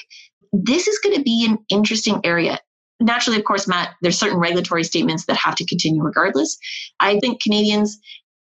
this 0.52 0.88
is 0.88 1.00
going 1.00 1.16
to 1.16 1.24
be 1.24 1.46
an 1.46 1.60
interesting 1.70 2.20
area. 2.26 2.60
Naturally, 3.00 3.40
of 3.40 3.46
course, 3.46 3.68
Matt, 3.68 3.96
there's 4.02 4.20
certain 4.20 4.38
regulatory 4.38 4.84
statements 4.84 5.26
that 5.26 5.38
have 5.38 5.56
to 5.56 5.66
continue 5.66 6.04
regardless. 6.04 6.58
I 7.00 7.20
think 7.20 7.42
Canadians, 7.42 7.98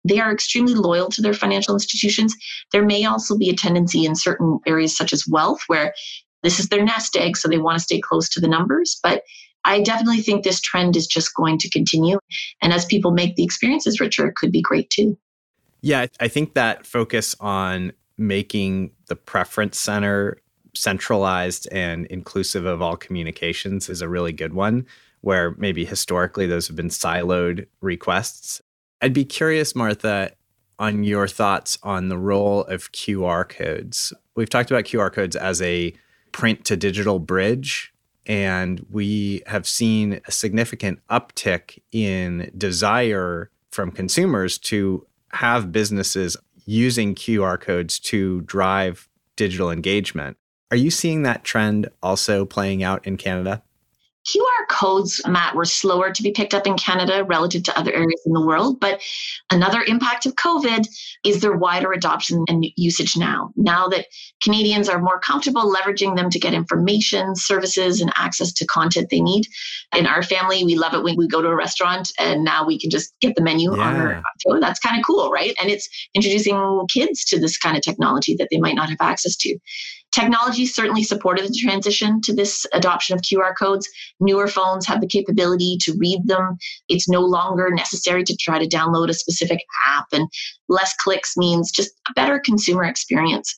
they 0.03 0.19
are 0.19 0.31
extremely 0.31 0.73
loyal 0.73 1.09
to 1.09 1.21
their 1.21 1.33
financial 1.33 1.75
institutions. 1.75 2.33
There 2.71 2.85
may 2.85 3.03
also 3.03 3.37
be 3.37 3.49
a 3.49 3.55
tendency 3.55 4.05
in 4.05 4.15
certain 4.15 4.57
areas, 4.65 4.95
such 4.95 5.11
as 5.11 5.25
wealth, 5.27 5.59
where 5.67 5.93
this 6.43 6.59
is 6.59 6.69
their 6.69 6.83
nest 6.83 7.15
egg, 7.15 7.37
so 7.37 7.47
they 7.47 7.57
want 7.57 7.77
to 7.77 7.83
stay 7.83 7.99
close 7.99 8.29
to 8.29 8.39
the 8.39 8.47
numbers. 8.47 8.99
But 9.01 9.23
I 9.65 9.81
definitely 9.81 10.21
think 10.21 10.43
this 10.43 10.61
trend 10.61 10.95
is 10.95 11.07
just 11.07 11.35
going 11.35 11.57
to 11.59 11.69
continue. 11.69 12.19
And 12.61 12.71
as 12.71 12.85
people 12.85 13.11
make 13.11 13.35
the 13.35 13.43
experiences 13.43 13.99
richer, 13.99 14.27
it 14.27 14.35
could 14.35 14.51
be 14.51 14.61
great 14.61 14.89
too. 14.89 15.17
Yeah, 15.81 16.07
I 16.19 16.27
think 16.27 16.53
that 16.53 16.85
focus 16.85 17.35
on 17.39 17.91
making 18.17 18.91
the 19.07 19.15
preference 19.15 19.79
center 19.79 20.37
centralized 20.73 21.67
and 21.71 22.05
inclusive 22.07 22.65
of 22.65 22.81
all 22.81 22.95
communications 22.95 23.89
is 23.89 24.01
a 24.01 24.09
really 24.09 24.31
good 24.31 24.53
one, 24.53 24.85
where 25.21 25.55
maybe 25.57 25.85
historically 25.85 26.45
those 26.45 26.67
have 26.67 26.75
been 26.75 26.89
siloed 26.89 27.67
requests. 27.81 28.61
I'd 29.01 29.13
be 29.13 29.25
curious, 29.25 29.75
Martha, 29.75 30.31
on 30.79 31.03
your 31.03 31.27
thoughts 31.27 31.77
on 31.83 32.09
the 32.09 32.17
role 32.17 32.63
of 32.65 32.91
QR 32.91 33.47
codes. 33.47 34.13
We've 34.35 34.49
talked 34.49 34.71
about 34.71 34.85
QR 34.85 35.11
codes 35.11 35.35
as 35.35 35.61
a 35.61 35.93
print 36.37 36.63
to 36.63 36.77
digital 36.77 37.17
bridge. 37.17 37.91
And 38.27 38.85
we 38.91 39.41
have 39.47 39.67
seen 39.67 40.21
a 40.27 40.31
significant 40.31 40.99
uptick 41.09 41.79
in 41.91 42.51
desire 42.55 43.49
from 43.71 43.91
consumers 43.91 44.59
to 44.59 45.07
have 45.31 45.71
businesses 45.71 46.37
using 46.65 47.15
QR 47.15 47.59
codes 47.59 47.97
to 47.99 48.41
drive 48.41 49.09
digital 49.35 49.71
engagement. 49.71 50.37
Are 50.69 50.77
you 50.77 50.91
seeing 50.91 51.23
that 51.23 51.43
trend 51.43 51.89
also 52.03 52.45
playing 52.45 52.83
out 52.83 53.07
in 53.07 53.17
Canada? 53.17 53.63
QR 54.27 54.67
codes, 54.69 55.21
Matt, 55.25 55.55
were 55.55 55.65
slower 55.65 56.11
to 56.11 56.23
be 56.23 56.31
picked 56.31 56.53
up 56.53 56.67
in 56.67 56.75
Canada 56.77 57.23
relative 57.23 57.63
to 57.63 57.79
other 57.79 57.93
areas 57.93 58.21
in 58.25 58.33
the 58.33 58.45
world. 58.45 58.79
But 58.79 59.01
another 59.51 59.83
impact 59.87 60.25
of 60.25 60.35
COVID 60.35 60.85
is 61.23 61.41
their 61.41 61.55
wider 61.55 61.93
adoption 61.93 62.43
and 62.49 62.65
usage 62.75 63.15
now. 63.15 63.51
Now 63.55 63.87
that 63.87 64.07
Canadians 64.43 64.89
are 64.89 64.99
more 64.99 65.19
comfortable 65.19 65.73
leveraging 65.73 66.17
them 66.17 66.29
to 66.29 66.39
get 66.39 66.53
information, 66.53 67.35
services, 67.35 68.01
and 68.01 68.11
access 68.15 68.51
to 68.53 68.65
content 68.65 69.07
they 69.09 69.21
need. 69.21 69.45
In 69.95 70.05
our 70.05 70.23
family, 70.23 70.63
we 70.65 70.75
love 70.75 70.93
it 70.93 71.03
when 71.03 71.15
we 71.15 71.27
go 71.27 71.41
to 71.41 71.47
a 71.47 71.55
restaurant 71.55 72.11
and 72.19 72.43
now 72.43 72.65
we 72.65 72.77
can 72.77 72.89
just 72.89 73.17
get 73.21 73.35
the 73.35 73.41
menu 73.41 73.75
yeah. 73.75 73.83
on 73.83 73.95
our 73.95 74.23
phone. 74.43 74.59
That's 74.59 74.79
kind 74.79 74.99
of 74.99 75.05
cool, 75.05 75.31
right? 75.31 75.55
And 75.61 75.69
it's 75.69 75.87
introducing 76.13 76.85
kids 76.93 77.23
to 77.25 77.39
this 77.39 77.57
kind 77.57 77.77
of 77.77 77.83
technology 77.83 78.35
that 78.35 78.49
they 78.51 78.59
might 78.59 78.75
not 78.75 78.89
have 78.89 78.97
access 78.99 79.37
to. 79.37 79.57
Technology 80.11 80.65
certainly 80.65 81.03
supported 81.03 81.45
the 81.45 81.53
transition 81.53 82.21
to 82.21 82.33
this 82.33 82.65
adoption 82.73 83.15
of 83.15 83.21
QR 83.21 83.53
codes. 83.57 83.87
Newer 84.19 84.47
phones 84.47 84.85
have 84.87 85.01
the 85.01 85.07
capability 85.07 85.77
to 85.81 85.95
read 85.97 86.25
them. 86.25 86.57
It's 86.89 87.09
no 87.09 87.21
longer 87.21 87.69
necessary 87.69 88.23
to 88.23 88.35
try 88.35 88.59
to 88.59 88.67
download 88.67 89.09
a 89.09 89.13
specific 89.13 89.59
app, 89.87 90.07
and 90.11 90.29
less 90.69 90.95
clicks 90.95 91.37
means 91.37 91.71
just 91.71 91.91
a 92.09 92.13
better 92.13 92.39
consumer 92.39 92.83
experience. 92.83 93.57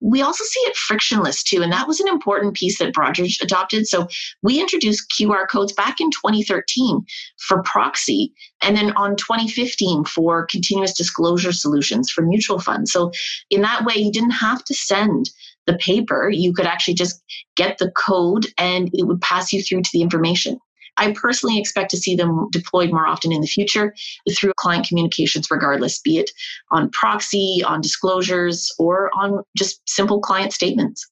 We 0.00 0.22
also 0.22 0.44
see 0.44 0.60
it 0.60 0.76
frictionless 0.76 1.42
too, 1.42 1.62
and 1.62 1.72
that 1.72 1.88
was 1.88 2.00
an 2.00 2.08
important 2.08 2.54
piece 2.54 2.78
that 2.78 2.94
Broadridge 2.94 3.42
adopted. 3.42 3.86
So 3.88 4.08
we 4.42 4.60
introduced 4.60 5.12
QR 5.18 5.48
codes 5.48 5.72
back 5.72 6.00
in 6.00 6.10
2013 6.10 7.04
for 7.38 7.62
proxy, 7.62 8.32
and 8.62 8.76
then 8.76 8.92
on 8.92 9.16
2015 9.16 10.04
for 10.04 10.46
continuous 10.46 10.92
disclosure 10.92 11.52
solutions 11.52 12.10
for 12.10 12.22
mutual 12.22 12.58
funds. 12.58 12.92
So 12.92 13.10
in 13.48 13.62
that 13.62 13.84
way, 13.84 13.94
you 13.96 14.12
didn't 14.12 14.30
have 14.30 14.64
to 14.64 14.74
send 14.74 15.30
the 15.66 15.76
paper, 15.78 16.30
you 16.32 16.52
could 16.52 16.66
actually 16.66 16.94
just 16.94 17.22
get 17.56 17.78
the 17.78 17.90
code 17.92 18.46
and 18.58 18.90
it 18.92 19.06
would 19.06 19.20
pass 19.20 19.52
you 19.52 19.62
through 19.62 19.82
to 19.82 19.90
the 19.92 20.02
information. 20.02 20.58
I 20.96 21.12
personally 21.12 21.58
expect 21.58 21.90
to 21.92 21.96
see 21.96 22.14
them 22.14 22.48
deployed 22.50 22.90
more 22.90 23.06
often 23.06 23.32
in 23.32 23.40
the 23.40 23.46
future 23.46 23.94
through 24.36 24.52
client 24.56 24.86
communications, 24.86 25.50
regardless, 25.50 25.98
be 26.00 26.18
it 26.18 26.30
on 26.70 26.90
proxy, 26.90 27.62
on 27.64 27.80
disclosures, 27.80 28.70
or 28.78 29.10
on 29.18 29.42
just 29.56 29.80
simple 29.88 30.20
client 30.20 30.52
statements. 30.52 31.06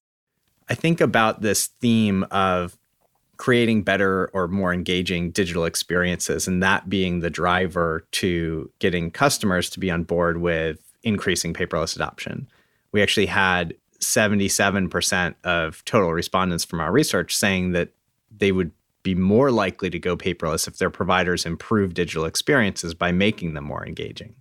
I 0.69 0.75
think 0.75 1.01
about 1.01 1.41
this 1.41 1.69
theme 1.81 2.25
of 2.31 2.77
creating 3.39 3.83
better 3.83 4.31
or 4.35 4.49
more 4.49 4.75
engaging 4.75 5.31
digital 5.31 5.65
experiences, 5.65 6.47
and 6.49 6.63
that 6.63 6.91
being 6.91 7.21
the 7.21 7.31
driver 7.31 8.05
to 8.11 8.71
getting 8.81 9.11
customers 9.11 9.71
to 9.71 9.81
be 9.81 9.91
on 9.91 10.03
board 10.03 10.39
with 10.39 10.81
increasing 11.03 11.55
paperless 11.55 11.95
adoption. 11.95 12.49
We 12.93 13.01
actually 13.01 13.27
had 13.27 13.75
77% 14.01 15.35
of 15.45 15.85
total 15.85 16.13
respondents 16.13 16.65
from 16.65 16.81
our 16.81 16.93
research 16.93 17.37
saying 17.37 17.73
that 17.73 17.91
they 18.37 18.53
would 18.53 18.71
be 19.03 19.15
more 19.15 19.51
likely 19.51 19.91
to 19.91 19.99
go 19.99 20.17
paperless 20.17 20.69
if 20.69 20.79
their 20.79 20.91
providers 20.91 21.47
improve 21.47 21.95
digital 21.95 22.25
experiences 22.25 22.95
by 22.95 23.13
making 23.13 23.55
them 23.55 23.65
more 23.65 23.87
engaging. 23.87 24.35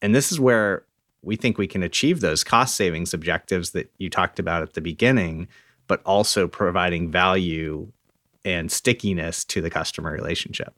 And 0.00 0.14
this 0.14 0.32
is 0.32 0.40
where 0.40 0.84
we 1.22 1.36
think 1.36 1.58
we 1.58 1.66
can 1.66 1.82
achieve 1.82 2.20
those 2.20 2.44
cost 2.44 2.76
savings 2.76 3.12
objectives 3.12 3.70
that 3.72 3.90
you 3.98 4.08
talked 4.08 4.38
about 4.38 4.62
at 4.62 4.74
the 4.74 4.80
beginning, 4.80 5.48
but 5.86 6.00
also 6.04 6.46
providing 6.46 7.10
value 7.10 7.90
and 8.44 8.70
stickiness 8.70 9.44
to 9.44 9.60
the 9.60 9.70
customer 9.70 10.12
relationship. 10.12 10.72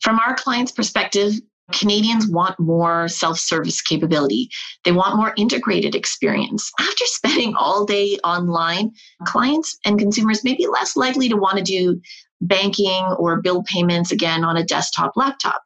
From 0.00 0.18
our 0.18 0.34
client's 0.34 0.72
perspective, 0.72 1.34
Canadians 1.72 2.28
want 2.28 2.58
more 2.58 3.08
self 3.08 3.38
service 3.38 3.80
capability. 3.80 4.48
They 4.84 4.92
want 4.92 5.16
more 5.16 5.34
integrated 5.36 5.94
experience. 5.94 6.70
After 6.78 7.04
spending 7.06 7.54
all 7.54 7.84
day 7.84 8.18
online, 8.24 8.92
clients 9.24 9.78
and 9.84 9.98
consumers 9.98 10.44
may 10.44 10.54
be 10.54 10.66
less 10.66 10.96
likely 10.96 11.28
to 11.28 11.36
want 11.36 11.58
to 11.58 11.64
do 11.64 12.00
banking 12.42 13.04
or 13.18 13.40
bill 13.40 13.62
payments 13.64 14.10
again 14.10 14.44
on 14.44 14.56
a 14.56 14.64
desktop 14.64 15.12
laptop 15.14 15.62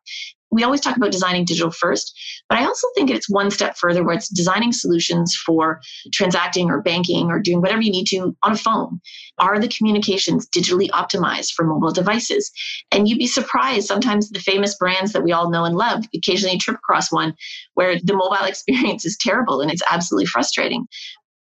we 0.55 0.63
always 0.63 0.81
talk 0.81 0.97
about 0.97 1.11
designing 1.11 1.45
digital 1.45 1.73
first, 1.73 2.17
but 2.49 2.59
I 2.59 2.65
also 2.65 2.87
think 2.95 3.11
it's 3.11 3.29
one 3.29 3.51
step 3.51 3.77
further 3.77 4.05
where 4.05 4.15
it's 4.15 4.29
designing 4.29 4.73
solutions 4.73 5.35
for 5.45 5.81
transacting 6.13 6.71
or 6.71 6.81
banking 6.81 7.27
or 7.27 7.41
doing 7.41 7.61
whatever 7.61 7.83
you 7.83 7.91
need 7.91 8.07
to 8.07 8.37
on 8.45 8.53
a 8.53 8.57
phone. 8.57 9.01
Are 9.39 9.59
the 9.59 9.69
communications 9.69 10.49
digitally 10.49 10.89
optimized 10.91 11.53
for 11.55 11.65
mobile 11.67 11.91
devices? 11.91 12.53
And 12.93 13.09
you'd 13.09 13.19
be 13.19 13.27
surprised 13.27 13.89
sometimes 13.89 14.31
the 14.31 14.39
famous 14.39 14.77
brands 14.77 15.13
that 15.13 15.25
we 15.25 15.33
all 15.33 15.51
know 15.51 15.65
and 15.65 15.77
love, 15.77 16.05
occasionally 16.15 16.57
trip 16.59 16.77
across 16.77 17.11
one 17.11 17.35
where 17.75 17.99
the 18.01 18.15
mobile 18.15 18.45
experience 18.47 19.05
is 19.05 19.19
terrible 19.21 19.61
and 19.61 19.73
it's 19.73 19.83
absolutely 19.91 20.27
frustrating 20.27 20.87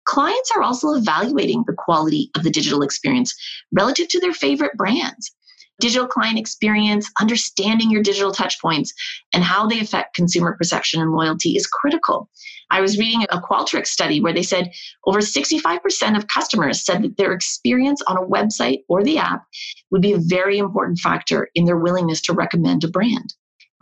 clients 0.06 0.52
are 0.54 0.62
also 0.62 0.96
evaluating 0.96 1.64
the 1.66 1.74
quality 1.78 2.30
of 2.36 2.44
the 2.44 2.50
digital 2.50 2.82
experience 2.82 3.34
relative 3.72 4.06
to 4.10 4.20
their 4.20 4.34
favorite 4.34 4.74
brands 4.76 5.34
digital 5.80 6.08
client 6.08 6.40
experience, 6.40 7.10
understanding 7.20 7.90
your 7.90 8.04
digital 8.04 8.32
touchpoints 8.32 8.90
and 9.34 9.44
how 9.44 9.68
they 9.68 9.80
affect 9.80 10.16
consumer 10.16 10.56
perception 10.58 11.02
and 11.02 11.12
loyalty 11.12 11.56
is 11.56 11.68
critical. 11.68 12.30
I 12.70 12.82
was 12.82 12.98
reading 12.98 13.24
a 13.24 13.42
Qualtrics 13.42 13.88
study 13.88 14.22
where 14.22 14.34
they 14.34 14.44
said 14.44 14.72
over 15.06 15.20
65% 15.20 16.18
of 16.18 16.28
customers 16.28 16.84
said 16.84 17.04
that 17.04 17.18
their 17.18 17.34
experience 17.34 18.02
on 18.08 18.18
a 18.18 18.26
website 18.26 18.80
or 18.88 19.04
the 19.04 19.18
app 19.18 19.44
would 19.92 20.02
be 20.02 20.14
a 20.14 20.20
very 20.20 20.58
important 20.58 21.00
factor 21.00 21.50
in 21.56 21.66
their 21.66 21.78
willingness 21.78 22.22
to 22.22 22.34
recommend 22.34 22.84
a 22.84 22.88
brand. 22.88 23.34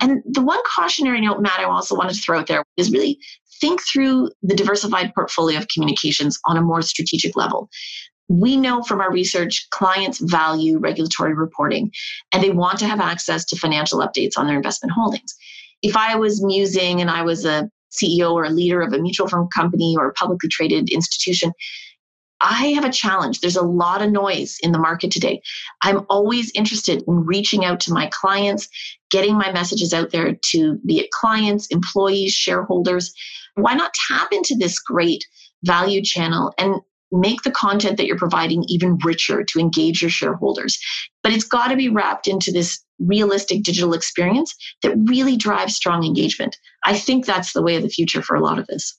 And 0.01 0.23
the 0.25 0.41
one 0.41 0.59
cautionary 0.75 1.21
note, 1.21 1.41
Matt, 1.41 1.59
I 1.59 1.65
also 1.65 1.95
wanted 1.95 2.15
to 2.15 2.21
throw 2.21 2.39
out 2.39 2.47
there 2.47 2.63
is 2.75 2.91
really 2.91 3.19
think 3.61 3.81
through 3.81 4.31
the 4.41 4.55
diversified 4.55 5.13
portfolio 5.13 5.59
of 5.59 5.67
communications 5.67 6.39
on 6.47 6.57
a 6.57 6.61
more 6.61 6.81
strategic 6.81 7.37
level 7.37 7.69
we 8.31 8.55
know 8.55 8.81
from 8.81 9.01
our 9.01 9.11
research 9.11 9.67
clients 9.71 10.19
value 10.19 10.77
regulatory 10.79 11.33
reporting 11.33 11.91
and 12.31 12.41
they 12.41 12.49
want 12.49 12.79
to 12.79 12.87
have 12.87 13.01
access 13.01 13.43
to 13.45 13.57
financial 13.57 13.99
updates 13.99 14.37
on 14.37 14.47
their 14.47 14.55
investment 14.55 14.93
holdings. 14.93 15.35
If 15.81 15.97
I 15.97 16.15
was 16.15 16.43
musing 16.43 17.01
and 17.01 17.09
I 17.09 17.23
was 17.23 17.43
a 17.45 17.69
CEO 17.91 18.31
or 18.31 18.45
a 18.45 18.49
leader 18.49 18.81
of 18.81 18.93
a 18.93 18.99
mutual 18.99 19.27
fund 19.27 19.49
company 19.53 19.95
or 19.97 20.07
a 20.07 20.13
publicly 20.13 20.47
traded 20.47 20.89
institution, 20.89 21.51
I 22.39 22.67
have 22.67 22.85
a 22.85 22.91
challenge. 22.91 23.41
There's 23.41 23.57
a 23.57 23.61
lot 23.61 24.01
of 24.01 24.11
noise 24.11 24.57
in 24.63 24.71
the 24.71 24.79
market 24.79 25.11
today. 25.11 25.41
I'm 25.83 26.05
always 26.09 26.51
interested 26.55 27.03
in 27.05 27.25
reaching 27.25 27.65
out 27.65 27.81
to 27.81 27.93
my 27.93 28.09
clients, 28.13 28.69
getting 29.11 29.37
my 29.37 29.51
messages 29.51 29.93
out 29.93 30.11
there 30.11 30.35
to 30.51 30.79
be 30.85 30.99
it 30.99 31.11
clients, 31.11 31.67
employees, 31.67 32.31
shareholders. 32.31 33.13
Why 33.55 33.73
not 33.73 33.93
tap 34.07 34.29
into 34.31 34.55
this 34.57 34.79
great 34.79 35.23
value 35.63 36.01
channel 36.01 36.53
and 36.57 36.81
make 37.11 37.41
the 37.43 37.51
content 37.51 37.97
that 37.97 38.05
you're 38.05 38.17
providing 38.17 38.63
even 38.67 38.97
richer 39.03 39.43
to 39.43 39.59
engage 39.59 40.01
your 40.01 40.11
shareholders. 40.11 40.79
But 41.23 41.33
it's 41.33 41.43
got 41.43 41.67
to 41.67 41.75
be 41.75 41.89
wrapped 41.89 42.27
into 42.27 42.51
this 42.51 42.83
realistic 42.99 43.63
digital 43.63 43.93
experience 43.93 44.55
that 44.83 44.95
really 45.07 45.35
drives 45.35 45.75
strong 45.75 46.05
engagement. 46.05 46.57
I 46.85 46.97
think 46.97 47.25
that's 47.25 47.53
the 47.53 47.61
way 47.61 47.75
of 47.75 47.83
the 47.83 47.89
future 47.89 48.21
for 48.21 48.35
a 48.35 48.41
lot 48.41 48.59
of 48.59 48.67
this. 48.67 48.97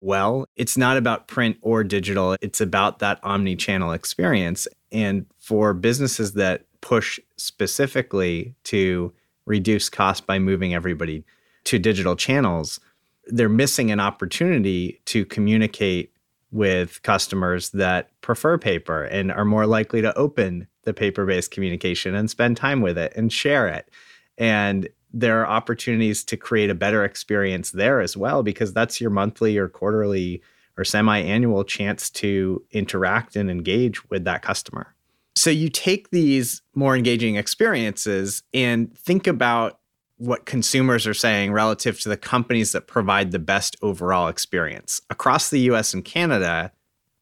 Well, 0.00 0.46
it's 0.54 0.76
not 0.76 0.98
about 0.98 1.28
print 1.28 1.56
or 1.62 1.82
digital, 1.82 2.36
it's 2.42 2.60
about 2.60 2.98
that 2.98 3.18
omni 3.22 3.56
channel 3.56 3.92
experience. 3.92 4.68
And 4.92 5.24
for 5.38 5.72
businesses 5.72 6.34
that 6.34 6.66
push 6.82 7.18
specifically 7.38 8.54
to 8.64 9.14
reduce 9.46 9.88
cost 9.88 10.26
by 10.26 10.38
moving 10.38 10.74
everybody 10.74 11.24
to 11.64 11.78
digital 11.78 12.16
channels, 12.16 12.80
they're 13.26 13.48
missing 13.48 13.90
an 13.90 14.00
opportunity 14.00 15.00
to 15.06 15.24
communicate 15.24 16.13
with 16.54 17.02
customers 17.02 17.70
that 17.70 18.08
prefer 18.20 18.56
paper 18.56 19.02
and 19.02 19.32
are 19.32 19.44
more 19.44 19.66
likely 19.66 20.00
to 20.00 20.16
open 20.16 20.68
the 20.84 20.94
paper 20.94 21.26
based 21.26 21.50
communication 21.50 22.14
and 22.14 22.30
spend 22.30 22.56
time 22.56 22.80
with 22.80 22.96
it 22.96 23.12
and 23.16 23.32
share 23.32 23.66
it. 23.66 23.90
And 24.38 24.88
there 25.12 25.40
are 25.40 25.46
opportunities 25.48 26.22
to 26.24 26.36
create 26.36 26.70
a 26.70 26.74
better 26.74 27.04
experience 27.04 27.72
there 27.72 28.00
as 28.00 28.16
well, 28.16 28.44
because 28.44 28.72
that's 28.72 29.00
your 29.00 29.10
monthly 29.10 29.58
or 29.58 29.68
quarterly 29.68 30.42
or 30.78 30.84
semi 30.84 31.18
annual 31.18 31.64
chance 31.64 32.08
to 32.10 32.62
interact 32.70 33.34
and 33.34 33.50
engage 33.50 34.08
with 34.08 34.22
that 34.24 34.42
customer. 34.42 34.94
So 35.34 35.50
you 35.50 35.68
take 35.68 36.10
these 36.10 36.62
more 36.76 36.96
engaging 36.96 37.34
experiences 37.34 38.44
and 38.52 38.96
think 38.96 39.26
about 39.26 39.80
what 40.16 40.46
consumers 40.46 41.06
are 41.06 41.14
saying 41.14 41.52
relative 41.52 42.00
to 42.00 42.08
the 42.08 42.16
companies 42.16 42.72
that 42.72 42.86
provide 42.86 43.32
the 43.32 43.38
best 43.38 43.76
overall 43.82 44.28
experience. 44.28 45.00
Across 45.10 45.50
the 45.50 45.60
US 45.70 45.92
and 45.92 46.04
Canada, 46.04 46.72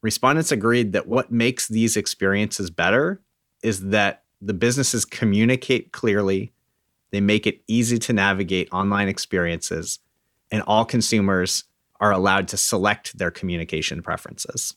respondents 0.02 0.52
agreed 0.52 0.92
that 0.92 1.08
what 1.08 1.32
makes 1.32 1.68
these 1.68 1.96
experiences 1.96 2.70
better 2.70 3.22
is 3.62 3.88
that 3.88 4.24
the 4.40 4.54
businesses 4.54 5.04
communicate 5.04 5.92
clearly, 5.92 6.52
they 7.12 7.20
make 7.20 7.46
it 7.46 7.62
easy 7.68 7.98
to 7.98 8.12
navigate 8.12 8.68
online 8.72 9.08
experiences, 9.08 10.00
and 10.50 10.62
all 10.66 10.84
consumers 10.84 11.64
are 12.00 12.10
allowed 12.10 12.48
to 12.48 12.56
select 12.56 13.16
their 13.16 13.30
communication 13.30 14.02
preferences. 14.02 14.74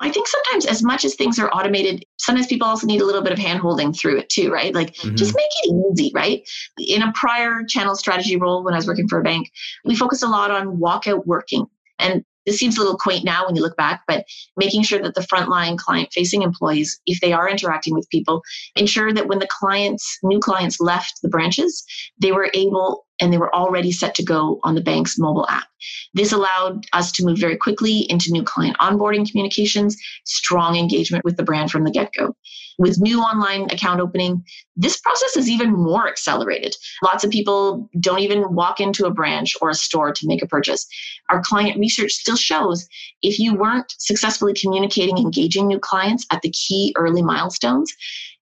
I 0.00 0.10
think 0.10 0.28
sometimes, 0.28 0.66
as 0.66 0.82
much 0.82 1.04
as 1.04 1.14
things 1.14 1.38
are 1.38 1.50
automated, 1.50 2.04
sometimes 2.18 2.46
people 2.46 2.68
also 2.68 2.86
need 2.86 3.00
a 3.00 3.04
little 3.04 3.22
bit 3.22 3.32
of 3.32 3.38
handholding 3.38 3.98
through 3.98 4.18
it 4.18 4.28
too, 4.28 4.50
right? 4.50 4.74
Like 4.74 4.94
mm-hmm. 4.94 5.16
just 5.16 5.34
make 5.34 5.46
it 5.64 5.92
easy, 5.92 6.12
right? 6.14 6.48
In 6.78 7.02
a 7.02 7.12
prior 7.14 7.64
channel 7.68 7.96
strategy 7.96 8.36
role 8.36 8.62
when 8.62 8.74
I 8.74 8.76
was 8.76 8.86
working 8.86 9.08
for 9.08 9.18
a 9.18 9.24
bank, 9.24 9.50
we 9.84 9.96
focused 9.96 10.22
a 10.22 10.28
lot 10.28 10.50
on 10.50 10.76
walkout 10.76 11.26
working. 11.26 11.66
And 11.98 12.24
this 12.46 12.58
seems 12.58 12.76
a 12.76 12.80
little 12.80 12.96
quaint 12.96 13.24
now 13.24 13.44
when 13.44 13.56
you 13.56 13.62
look 13.62 13.76
back, 13.76 14.02
but 14.06 14.24
making 14.56 14.82
sure 14.82 15.00
that 15.00 15.14
the 15.14 15.20
frontline 15.20 15.76
client 15.76 16.10
facing 16.12 16.42
employees, 16.42 16.98
if 17.04 17.20
they 17.20 17.32
are 17.32 17.48
interacting 17.48 17.94
with 17.94 18.08
people, 18.08 18.42
ensure 18.76 19.12
that 19.12 19.26
when 19.26 19.38
the 19.38 19.48
clients, 19.50 20.18
new 20.22 20.38
clients 20.38 20.80
left 20.80 21.20
the 21.22 21.28
branches, 21.28 21.84
they 22.20 22.32
were 22.32 22.50
able 22.54 23.04
and 23.20 23.32
they 23.32 23.38
were 23.38 23.54
already 23.54 23.92
set 23.92 24.14
to 24.16 24.24
go 24.24 24.60
on 24.62 24.74
the 24.74 24.80
bank's 24.80 25.18
mobile 25.18 25.48
app. 25.48 25.66
This 26.14 26.32
allowed 26.32 26.84
us 26.92 27.12
to 27.12 27.24
move 27.24 27.38
very 27.38 27.56
quickly 27.56 28.00
into 28.10 28.32
new 28.32 28.42
client 28.42 28.76
onboarding 28.78 29.28
communications, 29.28 29.96
strong 30.24 30.76
engagement 30.76 31.24
with 31.24 31.36
the 31.36 31.42
brand 31.42 31.70
from 31.70 31.84
the 31.84 31.90
get 31.90 32.10
go. 32.18 32.34
With 32.78 33.00
new 33.00 33.20
online 33.20 33.64
account 33.72 34.00
opening, 34.00 34.44
this 34.76 35.00
process 35.00 35.36
is 35.36 35.48
even 35.48 35.72
more 35.72 36.08
accelerated. 36.08 36.76
Lots 37.02 37.24
of 37.24 37.30
people 37.30 37.90
don't 37.98 38.20
even 38.20 38.54
walk 38.54 38.78
into 38.78 39.04
a 39.04 39.10
branch 39.10 39.56
or 39.60 39.70
a 39.70 39.74
store 39.74 40.12
to 40.12 40.26
make 40.28 40.42
a 40.42 40.46
purchase. 40.46 40.86
Our 41.28 41.42
client 41.42 41.78
research 41.78 42.12
still 42.12 42.36
shows 42.36 42.88
if 43.20 43.40
you 43.40 43.54
weren't 43.54 43.92
successfully 43.98 44.54
communicating, 44.54 45.18
engaging 45.18 45.66
new 45.66 45.80
clients 45.80 46.24
at 46.30 46.42
the 46.42 46.52
key 46.52 46.94
early 46.96 47.22
milestones, 47.22 47.92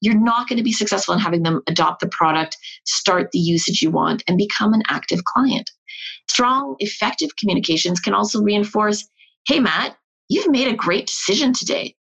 you're 0.00 0.18
not 0.18 0.48
going 0.48 0.56
to 0.58 0.62
be 0.62 0.72
successful 0.72 1.14
in 1.14 1.20
having 1.20 1.42
them 1.42 1.62
adopt 1.66 2.00
the 2.00 2.08
product, 2.08 2.56
start 2.84 3.30
the 3.32 3.38
usage 3.38 3.82
you 3.82 3.90
want, 3.90 4.22
and 4.28 4.36
become 4.36 4.72
an 4.72 4.82
active 4.88 5.24
client. 5.24 5.70
Strong, 6.28 6.76
effective 6.80 7.30
communications 7.36 8.00
can 8.00 8.14
also 8.14 8.42
reinforce 8.42 9.08
hey, 9.48 9.60
Matt, 9.60 9.96
you've 10.28 10.50
made 10.50 10.66
a 10.66 10.74
great 10.74 11.06
decision 11.06 11.52
today. 11.52 11.94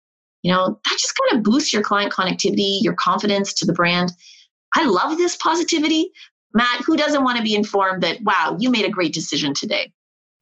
You 0.44 0.54
know, 0.54 0.80
that 0.86 0.98
just 0.98 1.14
kind 1.18 1.38
of 1.38 1.44
boosts 1.44 1.74
your 1.74 1.82
client 1.82 2.14
connectivity, 2.14 2.82
your 2.82 2.94
confidence 2.94 3.54
to 3.56 3.66
the 3.66 3.74
brand. 3.74 4.14
I 4.76 4.86
love 4.86 5.18
this 5.18 5.36
positivity. 5.36 6.10
Matt, 6.54 6.84
who 6.86 6.96
doesn't 6.96 7.22
want 7.22 7.36
to 7.36 7.44
be 7.44 7.54
informed 7.54 8.02
that, 8.04 8.22
wow, 8.22 8.56
you 8.60 8.70
made 8.70 8.86
a 8.86 8.90
great 8.90 9.14
decision 9.14 9.54
today? 9.54 9.92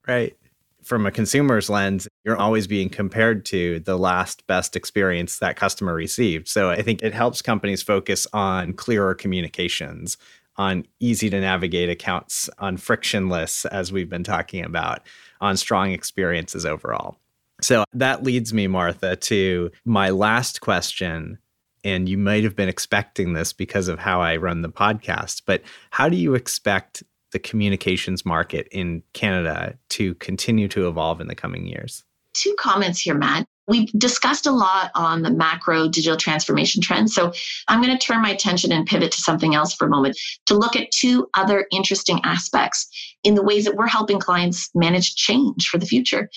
Right 0.07 0.35
from 0.83 1.05
a 1.05 1.11
consumer's 1.11 1.69
lens, 1.69 2.07
you're 2.23 2.37
always 2.37 2.67
being 2.67 2.89
compared 2.89 3.45
to 3.45 3.79
the 3.81 3.97
last 3.97 4.45
best 4.47 4.75
experience 4.75 5.39
that 5.39 5.55
customer 5.55 5.93
received. 5.93 6.47
So 6.47 6.69
I 6.69 6.81
think 6.81 7.01
it 7.01 7.13
helps 7.13 7.41
companies 7.41 7.81
focus 7.81 8.27
on 8.33 8.73
clearer 8.73 9.13
communications, 9.13 10.17
on 10.57 10.85
easy 10.99 11.29
to 11.29 11.39
navigate 11.39 11.89
accounts, 11.89 12.49
on 12.59 12.77
frictionless, 12.77 13.65
as 13.65 13.91
we've 13.91 14.09
been 14.09 14.23
talking 14.23 14.65
about, 14.65 15.01
on 15.39 15.57
strong 15.57 15.91
experiences 15.91 16.65
overall. 16.65 17.17
So 17.61 17.83
that 17.93 18.23
leads 18.23 18.53
me, 18.53 18.67
Martha, 18.67 19.15
to 19.15 19.71
my 19.85 20.09
last 20.09 20.61
question. 20.61 21.37
And 21.83 22.07
you 22.07 22.17
might 22.17 22.43
have 22.43 22.55
been 22.55 22.69
expecting 22.69 23.33
this 23.33 23.53
because 23.53 23.87
of 23.87 23.97
how 23.97 24.21
I 24.21 24.35
run 24.37 24.61
the 24.61 24.69
podcast, 24.69 25.43
but 25.45 25.63
how 25.89 26.09
do 26.09 26.15
you 26.15 26.35
expect 26.35 27.01
the 27.31 27.39
communications 27.39 28.25
market 28.25 28.67
in 28.71 29.03
Canada 29.13 29.77
to 29.89 30.15
continue 30.15 30.67
to 30.69 30.87
evolve 30.87 31.21
in 31.21 31.27
the 31.27 31.35
coming 31.35 31.65
years? 31.65 32.03
Two 32.33 32.55
comments 32.57 33.01
here, 33.01 33.15
Matt. 33.15 33.45
We've 33.67 33.91
discussed 33.97 34.47
a 34.47 34.51
lot 34.51 34.91
on 34.95 35.21
the 35.21 35.31
macro 35.31 35.87
digital 35.87 36.17
transformation 36.17 36.81
trends. 36.81 37.13
So 37.13 37.31
I'm 37.67 37.81
going 37.81 37.97
to 37.97 38.05
turn 38.05 38.21
my 38.21 38.31
attention 38.31 38.71
and 38.71 38.85
pivot 38.85 39.11
to 39.11 39.21
something 39.21 39.55
else 39.55 39.73
for 39.73 39.85
a 39.85 39.89
moment 39.89 40.17
to 40.47 40.55
look 40.55 40.75
at 40.75 40.91
two 40.91 41.29
other 41.35 41.67
interesting 41.71 42.19
aspects 42.23 42.89
in 43.23 43.35
the 43.35 43.43
ways 43.43 43.65
that 43.65 43.75
we're 43.75 43.87
helping 43.87 44.19
clients 44.19 44.69
manage 44.73 45.15
change 45.15 45.67
for 45.67 45.77
the 45.77 45.85
future. 45.85 46.29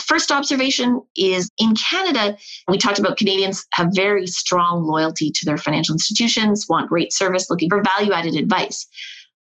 First 0.00 0.30
observation 0.30 1.02
is 1.16 1.50
in 1.58 1.74
Canada, 1.74 2.38
we 2.68 2.78
talked 2.78 3.00
about 3.00 3.16
Canadians 3.16 3.66
have 3.72 3.88
very 3.94 4.26
strong 4.26 4.84
loyalty 4.84 5.30
to 5.32 5.44
their 5.44 5.58
financial 5.58 5.94
institutions, 5.94 6.66
want 6.68 6.88
great 6.88 7.12
service, 7.12 7.50
looking 7.50 7.68
for 7.68 7.82
value 7.82 8.12
added 8.12 8.36
advice. 8.36 8.86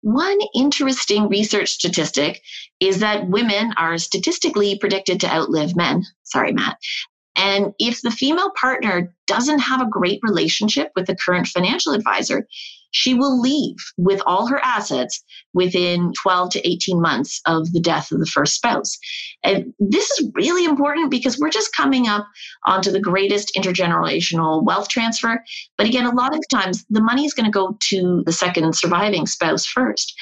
One 0.05 0.37
interesting 0.53 1.29
research 1.29 1.69
statistic 1.69 2.43
is 2.79 2.99
that 2.99 3.27
women 3.27 3.73
are 3.75 3.97
statistically 3.97 4.77
predicted 4.77 5.19
to 5.21 5.33
outlive 5.33 5.75
men. 5.75 6.03
Sorry, 6.21 6.51
Matt. 6.51 6.77
And 7.35 7.73
if 7.79 8.03
the 8.03 8.11
female 8.11 8.51
partner 8.51 9.11
doesn't 9.25 9.57
have 9.57 9.81
a 9.81 9.89
great 9.89 10.19
relationship 10.21 10.91
with 10.95 11.07
the 11.07 11.15
current 11.15 11.47
financial 11.47 11.93
advisor, 11.93 12.45
she 12.95 13.13
will 13.13 13.41
leave 13.41 13.75
with 13.97 14.21
all 14.25 14.47
her 14.47 14.63
assets 14.63 15.21
within 15.53 16.13
12 16.23 16.49
to 16.51 16.67
18 16.67 17.01
months 17.01 17.41
of 17.45 17.73
the 17.73 17.79
death 17.81 18.09
of 18.09 18.19
the 18.19 18.25
first 18.25 18.55
spouse. 18.55 18.97
And 19.43 19.73
this 19.79 20.09
is 20.11 20.31
really 20.33 20.63
important 20.63 21.11
because 21.11 21.37
we're 21.37 21.49
just 21.49 21.75
coming 21.75 22.07
up 22.07 22.25
onto 22.65 22.91
the 22.91 23.01
greatest 23.01 23.51
intergenerational 23.57 24.63
wealth 24.63 24.87
transfer. 24.87 25.43
But 25.77 25.87
again, 25.87 26.05
a 26.05 26.15
lot 26.15 26.33
of 26.33 26.41
times 26.49 26.85
the 26.89 27.01
money 27.01 27.25
is 27.25 27.33
going 27.33 27.45
to 27.45 27.51
go 27.51 27.77
to 27.89 28.23
the 28.25 28.31
second 28.31 28.73
surviving 28.77 29.27
spouse 29.27 29.65
first. 29.65 30.13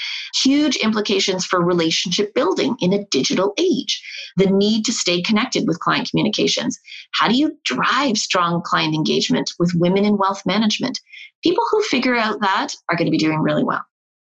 Huge 0.42 0.76
implications 0.78 1.46
for 1.46 1.64
relationship 1.64 2.34
building 2.34 2.76
in 2.82 2.92
a 2.92 3.06
digital 3.12 3.54
age. 3.60 4.04
The 4.36 4.48
need 4.48 4.84
to 4.86 4.92
stay 4.92 5.22
connected 5.22 5.68
with 5.68 5.80
client 5.80 6.10
communications. 6.10 6.80
How 7.14 7.28
do 7.28 7.36
you 7.36 7.56
drive 7.66 8.18
strong 8.18 8.64
client 8.66 8.96
engagement 8.96 9.52
with 9.60 9.74
women 9.76 10.06
in 10.06 10.18
wealth 10.18 10.42
management? 10.48 11.00
People 11.44 11.64
who 11.72 11.82
figure 11.84 12.16
out 12.16 12.40
that 12.42 12.70
are 12.90 12.96
going 12.96 13.08
to 13.08 13.12
be 13.12 13.18
doing 13.18 13.40
really 13.40 13.64
well. 13.64 13.84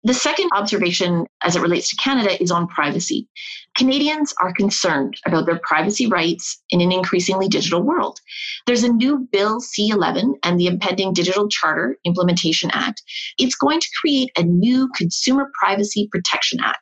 The 0.05 0.15
second 0.15 0.51
observation 0.55 1.27
as 1.43 1.57
it 1.57 1.61
relates 1.61 1.91
to 1.91 1.97
Canada 1.97 2.41
is 2.41 2.53
on 2.53 2.69
privacy. 2.69 3.29
Canadians 3.77 4.33
are 4.41 4.53
concerned 4.53 5.17
about 5.27 5.45
their 5.47 5.59
privacy 5.65 6.07
rights 6.07 6.63
in 6.71 6.81
an 6.81 6.93
increasingly 6.93 7.49
digital 7.49 7.83
world. 7.83 8.21
There's 8.67 8.85
a 8.85 8.93
new 8.93 9.27
Bill 9.33 9.61
C 9.61 9.89
11 9.89 10.37
and 10.45 10.59
the 10.59 10.69
impending 10.69 11.13
Digital 11.13 11.49
Charter 11.49 11.97
Implementation 12.05 12.71
Act. 12.73 13.03
It's 13.39 13.57
going 13.57 13.81
to 13.81 13.89
create 14.01 14.31
a 14.39 14.45
new 14.45 14.89
Consumer 14.95 15.51
Privacy 15.61 16.09
Protection 16.13 16.61
Act. 16.63 16.79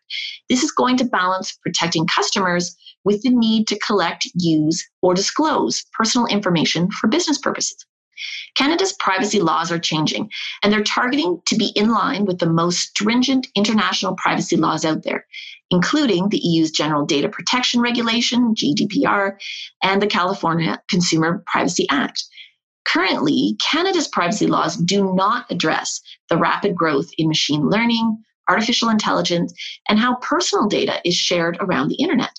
This 0.51 0.62
is 0.62 0.71
going 0.71 0.99
to 0.99 1.05
balance 1.07 1.57
protecting 1.62 2.07
customers 2.07 2.77
with 3.05 3.23
the 3.23 3.31
need 3.31 3.67
to 3.69 3.79
collect, 3.79 4.29
use, 4.35 4.87
or 5.01 5.15
disclose 5.15 5.85
personal 5.95 6.27
information 6.27 6.91
for 6.91 7.09
business 7.09 7.39
purposes. 7.39 7.87
Canada's 8.55 8.92
privacy 8.94 9.40
laws 9.40 9.70
are 9.70 9.79
changing, 9.79 10.31
and 10.62 10.72
they're 10.72 10.83
targeting 10.83 11.40
to 11.46 11.57
be 11.57 11.66
in 11.76 11.90
line 11.90 12.24
with 12.24 12.38
the 12.38 12.48
most 12.48 12.81
stringent 12.81 13.46
international 13.55 14.14
privacy 14.16 14.57
laws 14.57 14.85
out 14.85 15.02
there, 15.02 15.26
including 15.70 16.29
the 16.29 16.38
EU's 16.38 16.70
General 16.70 17.05
Data 17.05 17.29
Protection 17.29 17.81
Regulation, 17.81 18.55
GDPR, 18.55 19.37
and 19.83 20.00
the 20.00 20.07
California 20.07 20.81
Consumer 20.88 21.42
Privacy 21.46 21.87
Act. 21.90 22.24
Currently, 22.87 23.57
Canada's 23.61 24.09
privacy 24.09 24.46
laws 24.46 24.76
do 24.76 25.12
not 25.14 25.46
address 25.50 26.00
the 26.29 26.37
rapid 26.37 26.76
growth 26.76 27.09
in 27.18 27.26
machine 27.26 27.68
learning, 27.68 28.22
artificial 28.48 28.88
intelligence, 28.88 29.52
and 29.88 29.98
how 29.98 30.16
personal 30.16 30.68
data 30.68 31.00
is 31.05 31.16
shared 31.16 31.57
around 31.61 31.88
the 31.88 31.96
internet. 31.96 32.31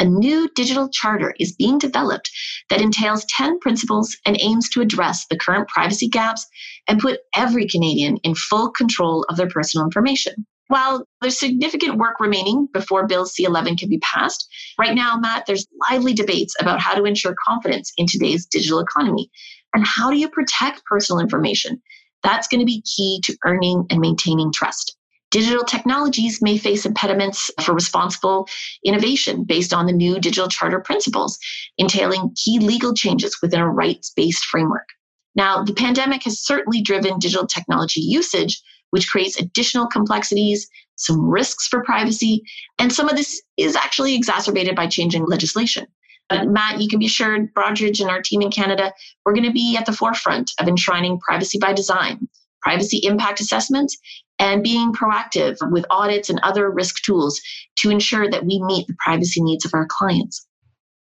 A 0.00 0.04
new 0.04 0.48
digital 0.54 0.88
charter 0.88 1.34
is 1.38 1.54
being 1.54 1.78
developed 1.78 2.30
that 2.68 2.80
entails 2.80 3.24
10 3.26 3.60
principles 3.60 4.16
and 4.26 4.36
aims 4.40 4.68
to 4.70 4.80
address 4.80 5.26
the 5.28 5.38
current 5.38 5.68
privacy 5.68 6.08
gaps 6.08 6.46
and 6.88 7.00
put 7.00 7.20
every 7.36 7.66
Canadian 7.66 8.16
in 8.18 8.34
full 8.34 8.70
control 8.70 9.24
of 9.28 9.36
their 9.36 9.48
personal 9.48 9.84
information. 9.84 10.46
While 10.68 11.04
there's 11.20 11.38
significant 11.38 11.98
work 11.98 12.18
remaining 12.20 12.68
before 12.72 13.06
Bill 13.06 13.26
C 13.26 13.44
11 13.44 13.76
can 13.76 13.88
be 13.88 13.98
passed, 13.98 14.48
right 14.78 14.94
now, 14.94 15.16
Matt, 15.16 15.44
there's 15.46 15.66
lively 15.90 16.14
debates 16.14 16.54
about 16.58 16.80
how 16.80 16.94
to 16.94 17.04
ensure 17.04 17.36
confidence 17.46 17.92
in 17.98 18.06
today's 18.06 18.46
digital 18.46 18.80
economy. 18.80 19.30
And 19.74 19.86
how 19.86 20.10
do 20.10 20.16
you 20.16 20.28
protect 20.28 20.84
personal 20.86 21.20
information? 21.20 21.82
That's 22.22 22.48
going 22.48 22.60
to 22.60 22.66
be 22.66 22.82
key 22.82 23.20
to 23.24 23.36
earning 23.44 23.86
and 23.90 24.00
maintaining 24.00 24.52
trust. 24.52 24.96
Digital 25.34 25.64
technologies 25.64 26.40
may 26.40 26.56
face 26.56 26.86
impediments 26.86 27.50
for 27.60 27.74
responsible 27.74 28.48
innovation 28.84 29.42
based 29.42 29.74
on 29.74 29.86
the 29.86 29.92
new 29.92 30.20
digital 30.20 30.48
charter 30.48 30.78
principles, 30.78 31.40
entailing 31.76 32.32
key 32.36 32.60
legal 32.60 32.94
changes 32.94 33.36
within 33.42 33.58
a 33.58 33.68
rights 33.68 34.12
based 34.14 34.44
framework. 34.44 34.86
Now, 35.34 35.64
the 35.64 35.74
pandemic 35.74 36.22
has 36.22 36.38
certainly 36.38 36.82
driven 36.82 37.18
digital 37.18 37.48
technology 37.48 37.98
usage, 37.98 38.62
which 38.90 39.10
creates 39.10 39.36
additional 39.36 39.88
complexities, 39.88 40.68
some 40.94 41.28
risks 41.28 41.66
for 41.66 41.82
privacy, 41.82 42.40
and 42.78 42.92
some 42.92 43.08
of 43.08 43.16
this 43.16 43.42
is 43.56 43.74
actually 43.74 44.14
exacerbated 44.14 44.76
by 44.76 44.86
changing 44.86 45.26
legislation. 45.26 45.88
But 46.28 46.46
Matt, 46.46 46.80
you 46.80 46.88
can 46.88 47.00
be 47.00 47.06
assured 47.06 47.52
Broadridge 47.54 48.00
and 48.00 48.08
our 48.08 48.22
team 48.22 48.40
in 48.40 48.52
Canada, 48.52 48.92
we're 49.26 49.34
going 49.34 49.42
to 49.46 49.52
be 49.52 49.76
at 49.76 49.84
the 49.84 49.92
forefront 49.92 50.52
of 50.60 50.68
enshrining 50.68 51.18
privacy 51.18 51.58
by 51.58 51.72
design, 51.72 52.28
privacy 52.62 53.00
impact 53.02 53.40
assessments, 53.40 53.98
and 54.38 54.62
being 54.62 54.92
proactive 54.92 55.56
with 55.70 55.84
audits 55.90 56.28
and 56.28 56.40
other 56.42 56.70
risk 56.70 57.02
tools 57.02 57.40
to 57.76 57.90
ensure 57.90 58.28
that 58.30 58.44
we 58.44 58.62
meet 58.62 58.86
the 58.86 58.96
privacy 59.04 59.42
needs 59.42 59.64
of 59.64 59.72
our 59.74 59.86
clients. 59.86 60.46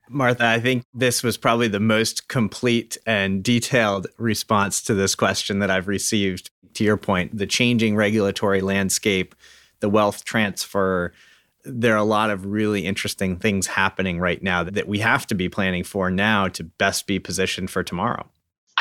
Martha, 0.08 0.46
I 0.46 0.60
think 0.60 0.84
this 0.92 1.22
was 1.22 1.36
probably 1.36 1.68
the 1.68 1.80
most 1.80 2.28
complete 2.28 2.98
and 3.06 3.42
detailed 3.42 4.06
response 4.18 4.82
to 4.82 4.94
this 4.94 5.14
question 5.14 5.60
that 5.60 5.70
I've 5.70 5.88
received. 5.88 6.50
To 6.74 6.84
your 6.84 6.96
point, 6.96 7.36
the 7.36 7.46
changing 7.46 7.96
regulatory 7.96 8.60
landscape, 8.60 9.34
the 9.80 9.88
wealth 9.88 10.24
transfer, 10.24 11.12
there 11.64 11.94
are 11.94 11.98
a 11.98 12.04
lot 12.04 12.30
of 12.30 12.46
really 12.46 12.86
interesting 12.86 13.36
things 13.36 13.66
happening 13.66 14.18
right 14.18 14.42
now 14.42 14.64
that 14.64 14.88
we 14.88 14.98
have 14.98 15.26
to 15.28 15.34
be 15.34 15.48
planning 15.48 15.84
for 15.84 16.10
now 16.10 16.48
to 16.48 16.64
best 16.64 17.06
be 17.06 17.18
positioned 17.18 17.70
for 17.70 17.82
tomorrow. 17.82 18.26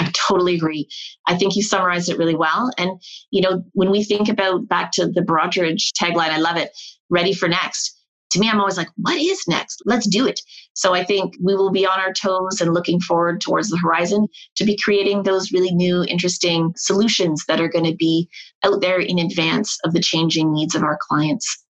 I 0.02 0.10
totally 0.14 0.56
agree. 0.56 0.90
I 1.28 1.38
think 1.38 1.56
you 1.56 1.62
summarized 1.62 2.10
it 2.10 2.18
really 2.18 2.36
well. 2.36 2.72
And, 2.80 3.00
you 3.30 3.40
know, 3.42 3.64
when 3.74 3.92
we 3.92 4.04
think 4.04 4.30
about 4.30 4.68
back 4.68 4.92
to 4.94 5.06
the 5.06 5.22
Broadridge 5.22 5.92
tagline, 6.02 6.32
I 6.32 6.40
love 6.40 6.58
it 6.58 6.72
ready 7.12 7.34
for 7.34 7.48
next. 7.48 8.00
To 8.32 8.40
me, 8.40 8.50
I'm 8.50 8.60
always 8.60 8.78
like, 8.78 8.88
what 8.96 9.18
is 9.18 9.44
next? 9.48 9.84
Let's 9.86 10.08
do 10.08 10.26
it. 10.26 10.40
So 10.74 10.96
I 10.96 11.04
think 11.04 11.36
we 11.40 11.54
will 11.54 11.70
be 11.70 11.86
on 11.86 12.00
our 12.00 12.14
toes 12.14 12.62
and 12.62 12.74
looking 12.74 13.00
forward 13.00 13.42
towards 13.42 13.70
the 13.70 13.78
horizon 13.78 14.26
to 14.56 14.64
be 14.64 14.76
creating 14.84 15.22
those 15.22 15.52
really 15.52 15.72
new, 15.72 16.04
interesting 16.06 16.74
solutions 16.78 17.46
that 17.48 17.62
are 17.62 17.70
going 17.70 17.86
to 17.86 17.96
be 17.96 18.28
out 18.64 18.82
there 18.82 19.00
in 19.00 19.20
advance 19.20 19.78
of 19.84 19.94
the 19.94 20.00
changing 20.00 20.52
needs 20.52 20.74
of 20.74 20.82
our 20.82 20.98
clients. 21.10 21.64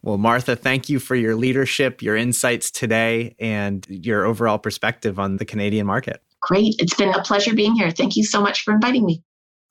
Well, 0.00 0.18
Martha, 0.18 0.56
thank 0.56 0.88
you 0.88 0.98
for 1.00 1.16
your 1.16 1.34
leadership, 1.34 2.00
your 2.00 2.16
insights 2.16 2.70
today, 2.70 3.34
and 3.38 3.86
your 3.90 4.24
overall 4.24 4.58
perspective 4.58 5.18
on 5.18 5.36
the 5.36 5.44
Canadian 5.44 5.86
market. 5.86 6.22
Great. 6.42 6.74
It's 6.80 6.94
been 6.94 7.14
a 7.14 7.22
pleasure 7.22 7.54
being 7.54 7.74
here. 7.74 7.90
Thank 7.92 8.16
you 8.16 8.24
so 8.24 8.40
much 8.40 8.62
for 8.62 8.74
inviting 8.74 9.06
me. 9.06 9.22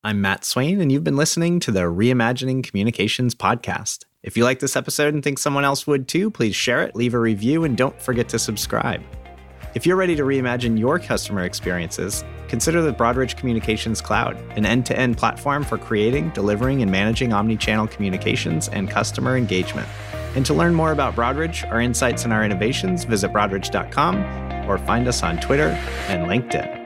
I'm 0.05 0.21
Matt 0.21 0.45
Swain, 0.45 0.79
and 0.79 0.91
you've 0.91 1.03
been 1.03 1.17
listening 1.17 1.59
to 1.59 1.71
the 1.71 1.81
Reimagining 1.81 2.63
Communications 2.63 3.35
podcast. 3.35 4.05
If 4.23 4.37
you 4.37 4.45
like 4.45 4.59
this 4.59 4.75
episode 4.75 5.13
and 5.13 5.21
think 5.21 5.37
someone 5.37 5.65
else 5.65 5.85
would 5.85 6.07
too, 6.07 6.31
please 6.31 6.55
share 6.55 6.81
it, 6.81 6.95
leave 6.95 7.13
a 7.13 7.19
review, 7.19 7.65
and 7.65 7.77
don't 7.77 8.01
forget 8.01 8.29
to 8.29 8.39
subscribe. 8.39 9.03
If 9.75 9.85
you're 9.85 9.97
ready 9.97 10.15
to 10.15 10.23
reimagine 10.23 10.79
your 10.79 10.97
customer 10.97 11.43
experiences, 11.43 12.23
consider 12.47 12.81
the 12.81 12.93
Broadridge 12.93 13.37
Communications 13.37 14.01
Cloud, 14.01 14.37
an 14.55 14.65
end 14.65 14.85
to 14.87 14.97
end 14.97 15.17
platform 15.17 15.63
for 15.63 15.77
creating, 15.77 16.29
delivering, 16.29 16.81
and 16.81 16.89
managing 16.89 17.33
omni-channel 17.33 17.87
communications 17.87 18.69
and 18.69 18.89
customer 18.89 19.35
engagement. 19.35 19.87
And 20.35 20.45
to 20.45 20.53
learn 20.53 20.73
more 20.73 20.91
about 20.91 21.15
Broadridge, 21.15 21.69
our 21.69 21.81
insights, 21.81 22.23
and 22.23 22.31
our 22.31 22.43
innovations, 22.43 23.03
visit 23.03 23.31
broadridge.com 23.31 24.69
or 24.69 24.77
find 24.77 25.07
us 25.07 25.23
on 25.23 25.39
Twitter 25.39 25.69
and 26.07 26.27
LinkedIn. 26.27 26.80